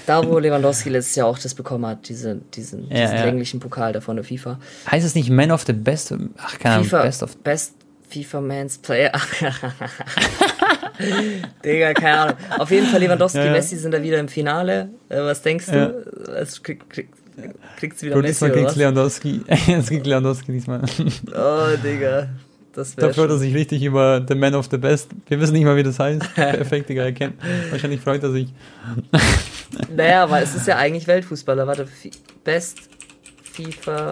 [0.05, 3.25] Da, wo Lewandowski letztes Jahr auch das bekommen hat, diese, diesen, Ja, diesen ja.
[3.25, 4.59] länglichen Pokal da von der FIFA.
[4.89, 6.13] Heißt es nicht Man of the Best?
[6.37, 7.35] Ach, keine Ahnung, Best of.
[7.37, 7.73] Best
[8.09, 9.11] FIFA Men's Player.
[11.63, 12.35] Digga, keine Ahnung.
[12.59, 13.51] Auf jeden Fall Lewandowski, Ja.
[13.51, 14.89] Messi sind da wieder im Finale.
[15.09, 16.31] Äh, was denkst du?
[16.39, 17.09] Es krieg, krieg,
[17.77, 18.75] kriegt's wieder Bro, Messi diesmal kriegt?
[18.77, 19.41] Lewandowski.
[19.77, 20.81] Es kriegt Lewandowski diesmal.
[21.35, 22.29] Oh, Digga.
[22.75, 25.09] Das Da wäre freut er sich richtig über The Man of the Best.
[25.27, 26.21] Wir wissen nicht mal, wie das heißt.
[26.35, 27.35] Perfekt, Digga, er kennt.
[27.71, 28.53] Wahrscheinlich freut er sich.
[29.93, 31.67] Naja, aber es ist ja eigentlich Weltfußballer.
[31.67, 31.87] Warte,
[32.45, 32.77] Best
[33.43, 34.11] FIFA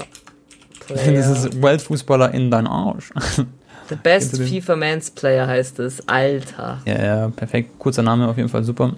[0.85, 1.13] Player.
[1.13, 3.13] Das ist Weltfußballer in dein Arsch.
[3.89, 4.41] The Best?
[4.41, 6.05] FIFA Men's Player heißt es.
[6.07, 6.81] Alter.
[6.85, 7.79] Ja, ja, perfekt.
[7.79, 8.93] Kurzer Name auf jeden Fall, super.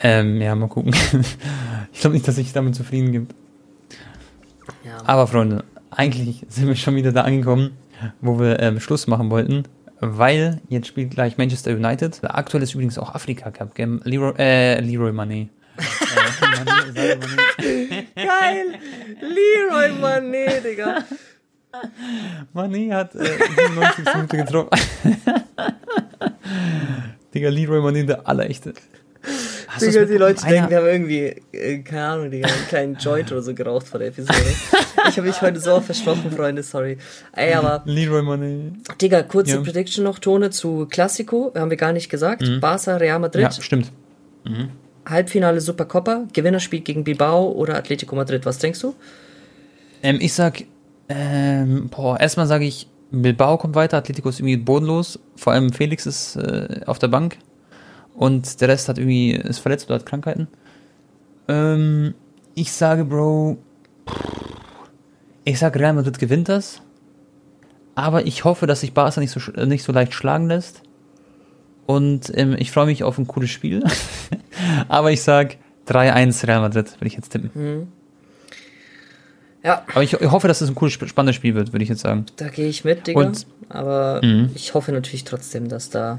[0.00, 0.94] Ähm, ja, mal gucken.
[1.92, 3.34] Ich glaube nicht, dass sich damit zufrieden gibt.
[4.84, 4.96] Ja.
[5.04, 7.72] Aber Freunde, eigentlich sind wir schon wieder da angekommen,
[8.20, 9.64] wo wir ähm, Schluss machen wollten,
[10.00, 12.20] weil jetzt spielt gleich Manchester United.
[12.22, 14.00] Aktuell ist übrigens auch Afrika Cup, gell?
[14.04, 15.48] Leroy, äh, Leroy Mané.
[18.14, 18.78] Geil!
[19.20, 21.04] Leroy Mané, Digga.
[22.52, 24.70] Mané hat äh, 97 Minute getroffen.
[27.34, 28.74] Digga, Leroy Mané, der Allerechte.
[29.80, 30.16] Digga, die?
[30.16, 33.88] Leute denken, wir haben irgendwie, äh, keine Ahnung, Digga, einen kleinen Joint oder so geraucht
[33.88, 34.38] vor der Episode.
[35.08, 36.98] ich habe mich heute so versprochen, Freunde, sorry.
[37.32, 38.72] Ey, aber, Leroy Mané.
[39.00, 39.60] Digga, kurze Ja.
[39.60, 42.44] Prediction noch, Tone zu Classico, haben wir gar nicht gesagt.
[42.60, 43.90] Barca, Real Madrid, Ja, stimmt.
[45.06, 48.46] Halbfinale Supercopa, Gewinner spielt gegen Bilbao oder Atletico Madrid.
[48.46, 48.94] Was denkst du?
[50.02, 50.64] Ähm, ich sag
[51.08, 55.18] Ähm, boah, erstmal sage ich, Bilbao kommt weiter, Atletico ist irgendwie bodenlos.
[55.36, 57.36] Vor allem Felix ist äh, auf der Bank.
[58.14, 60.46] Und der Rest hat irgendwie, ist verletzt oder hat Krankheiten.
[61.48, 62.14] Ähm,
[62.54, 63.58] ich sage, Bro,
[65.44, 66.80] ich sage, Real Madrid gewinnt das.
[67.94, 70.82] Aber ich hoffe, dass sich Barca nicht so, nicht so leicht schlagen lässt.
[71.86, 73.82] Und ähm, ich freue mich auf ein cooles Spiel.
[74.88, 75.56] aber ich sage
[75.88, 77.50] 3-1 Real Madrid, würde ich jetzt tippen.
[77.54, 77.88] Mhm.
[79.62, 79.84] Ja.
[79.92, 82.26] Aber ich, ich, hoffe, dass es ein cooles, spannendes Spiel wird, würde ich jetzt sagen.
[82.36, 83.20] Da gehe ich mit, Digga.
[83.20, 84.50] Und, aber mh.
[84.54, 86.18] ich hoffe natürlich trotzdem, dass da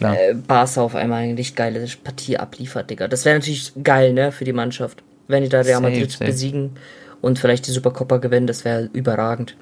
[0.00, 3.08] äh, Barca auf einmal eine richtig geile Partie abliefert, Digga.
[3.08, 5.02] Das wäre natürlich geil, ne, für die Mannschaft.
[5.26, 6.72] Wenn die da Real Madrid safe, besiegen
[7.24, 9.56] und vielleicht die Supercoppa gewinnen, das wäre überragend.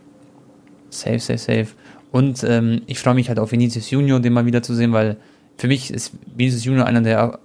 [0.91, 1.69] Safe, safe, safe.
[2.11, 5.17] Und ähm, ich freue mich halt auf Vinicius Junior, den mal wieder zu sehen, weil
[5.57, 7.39] für mich ist Vinicius Junior einer der,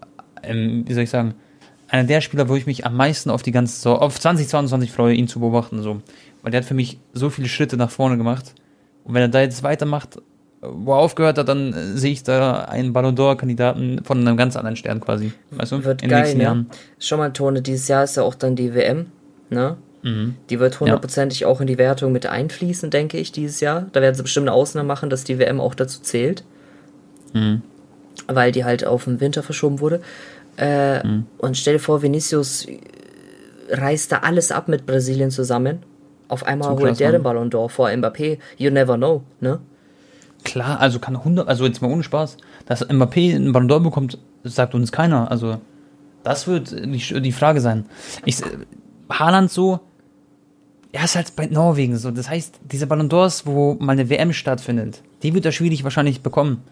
[0.44, 1.36] ähm, wie soll ich sagen,
[1.88, 5.14] einer der Spieler, wo ich mich am meisten auf die ganze so auf 2022 freue,
[5.14, 6.02] ihn zu beobachten, so.
[6.42, 8.54] Weil der hat für mich so viele Schritte nach vorne gemacht.
[9.06, 10.20] Und wenn er da jetzt weitermacht,
[10.62, 14.56] wo er aufgehört hat, dann äh, sehe ich da einen Ballon d'Or-Kandidaten von einem ganz
[14.58, 15.32] anderen Stern quasi.
[15.52, 15.84] Weißt du?
[15.84, 16.44] Wird in geil, den nächsten ne?
[16.44, 16.70] Jahren.
[17.00, 19.08] Schon mal, Tone, dieses Jahr ist ja auch dann die WM,
[19.50, 19.78] ne?
[20.04, 20.36] Mhm.
[20.50, 21.48] Die wird hundertprozentig ja.
[21.48, 23.88] auch in die Wertung mit einfließen, denke ich, dieses Jahr.
[23.94, 26.44] Da werden sie bestimmt eine Ausnahme machen, dass die WM auch dazu zählt.
[27.34, 27.62] Mhm.
[28.28, 30.02] Weil die halt auf den Winter verschoben wurde.
[30.58, 31.26] Äh, mhm.
[31.38, 32.68] Und stell dir vor, Vinicius
[33.70, 35.80] reißt da alles ab mit Brasilien zusammen.
[36.28, 38.40] Auf einmal holt krass, der den Ballon d'Or vor Mbappé.
[38.58, 39.60] You never know, ne?
[40.44, 44.18] Klar, also kann 100, also jetzt mal ohne Spaß, dass Mbappé einen Ballon d'Or bekommt,
[44.44, 45.32] sagt uns keiner.
[45.32, 45.58] Also
[46.24, 47.86] das wird die, die Frage sein.
[48.26, 48.42] Ich,
[49.10, 49.80] Haaland so,
[50.92, 52.12] er ist halt bei Norwegen so.
[52.12, 56.22] Das heißt, diese Ballon d'Ors, wo mal eine WM stattfindet, die wird er schwierig wahrscheinlich
[56.22, 56.64] bekommen.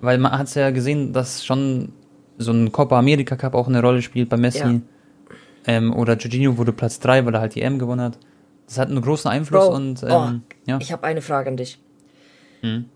[0.00, 1.92] Weil man hat es ja gesehen, dass schon
[2.36, 4.58] so ein Copa America Cup auch eine Rolle spielt bei Messi.
[4.58, 4.80] Ja.
[5.66, 8.18] Ähm, oder Jorginho wurde Platz 3, weil er halt die EM gewonnen hat.
[8.66, 10.78] Das hat einen großen Einfluss Bro, und ähm, oh, ja.
[10.80, 11.78] Ich habe eine Frage an dich.
[12.60, 12.86] Hm?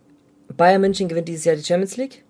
[0.57, 2.24] Bayern München gewinnt dieses Jahr die Champions League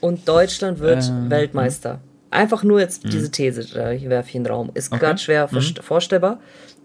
[0.00, 2.00] und Deutschland wird ähm, Weltmeister.
[2.32, 3.10] Einfach nur jetzt hm.
[3.10, 4.70] diese These, da werfe ich in den Raum.
[4.72, 5.00] Ist okay.
[5.00, 5.60] gerade schwer hm.
[5.82, 6.40] vorstellbar.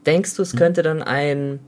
[0.06, 0.60] Denkst du, es hm.
[0.60, 1.60] könnte dann ein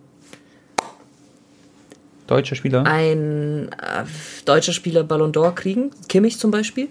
[2.27, 2.85] deutscher Spieler?
[2.85, 4.03] Ein äh,
[4.43, 5.91] deutscher Spieler Ballon d'Or kriegen?
[6.09, 6.89] Kimmich zum Beispiel?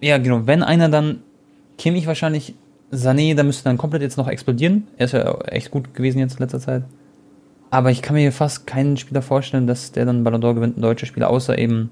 [0.00, 0.46] Ja, genau.
[0.46, 1.22] Wenn einer dann
[1.76, 2.54] Kimmich wahrscheinlich,
[2.90, 4.88] Sané, da müsste dann komplett jetzt noch explodieren.
[4.96, 6.84] Er ist ja echt gut gewesen jetzt in letzter Zeit.
[7.68, 10.82] Aber ich kann mir fast keinen Spieler vorstellen, dass der dann Ballon d'Or gewinnt, ein
[10.82, 11.90] deutscher Spieler, außer eben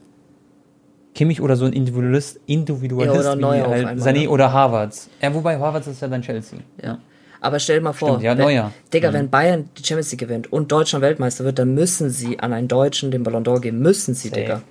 [1.17, 4.29] Kimmich oder so ein Individualist, Individualist ja, oder wie halt einmal, Sané ja.
[4.29, 5.09] oder Harvards.
[5.23, 6.59] Ja, wobei Harvards ist ja dann Chelsea.
[6.83, 6.99] Ja.
[7.41, 8.73] Aber stell dir mal vor, Stimmt, ja, wenn, Neuer.
[8.93, 9.14] Digga, mhm.
[9.14, 12.69] wenn Bayern die Champions League gewinnt und Deutschland Weltmeister wird, dann müssen sie an einen
[12.69, 13.81] Deutschen den Ballon d'Or geben.
[13.81, 14.41] Müssen sie, Safe.
[14.41, 14.62] Digga.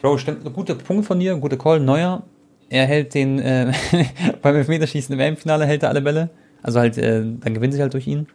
[0.00, 1.78] Bro, stimmt, ein guter Punkt von dir, ein guter Call.
[1.78, 2.24] Neuer,
[2.68, 3.72] er hält den, äh,
[4.42, 6.30] beim Elfmeterschießen im WM-Finale hält er alle Bälle.
[6.60, 8.26] Also halt, äh, dann gewinnt sie halt durch ihn.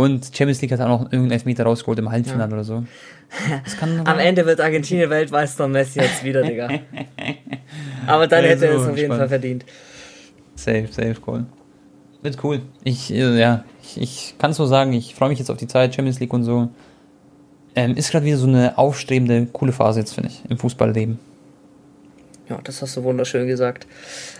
[0.00, 2.54] Und Champions League hat auch noch irgendeinen Elfmeter rausgeholt im Halbfinale ja.
[2.54, 2.84] oder so.
[4.04, 6.70] Am Ende wird Argentinien Weltmeister und Messi jetzt wieder, Digga.
[8.06, 9.18] Aber dann hätte er es auf jeden spannend.
[9.18, 9.64] Fall verdient.
[10.54, 11.44] Safe, safe, cool.
[12.22, 12.62] Wird cool.
[12.82, 15.66] Ich, äh, ja, ich, ich kann es so sagen, ich freue mich jetzt auf die
[15.66, 16.70] Zeit, Champions League und so.
[17.76, 21.18] Ähm, ist gerade wieder so eine aufstrebende, coole Phase jetzt, finde ich, im Fußballleben.
[22.48, 23.86] Ja, das hast du wunderschön gesagt.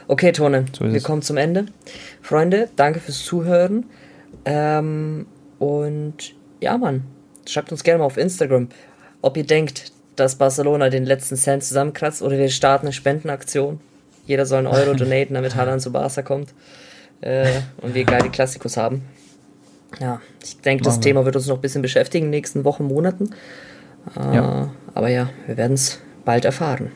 [0.09, 1.67] Okay, Tone, so wir kommen zum Ende.
[2.23, 3.85] Freunde, danke fürs Zuhören.
[4.47, 5.27] Ähm,
[5.61, 7.05] und ja, Mann,
[7.47, 8.71] schreibt uns gerne mal auf Instagram,
[9.21, 13.79] ob ihr denkt, dass Barcelona den letzten Cent zusammenkratzt oder wir starten eine Spendenaktion.
[14.27, 16.55] Jeder soll einen Euro donaten, damit Haaland zu Barca kommt.
[17.21, 19.03] Äh, und wir geile Klassikus haben.
[20.01, 22.85] Ja, ich denke, das Thema wird uns noch ein bisschen beschäftigen in den nächsten Wochen,
[22.85, 23.35] Monaten.
[24.17, 24.71] Äh, ja.
[24.95, 26.91] Aber ja, wir werden es bald erfahren.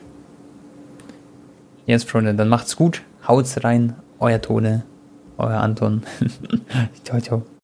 [1.84, 3.02] Jetzt, Freunde, dann macht's gut.
[3.28, 3.94] Haut's rein.
[4.20, 4.84] Euer Tone,
[5.36, 6.02] euer Anton.
[7.04, 7.44] ciao, ciao.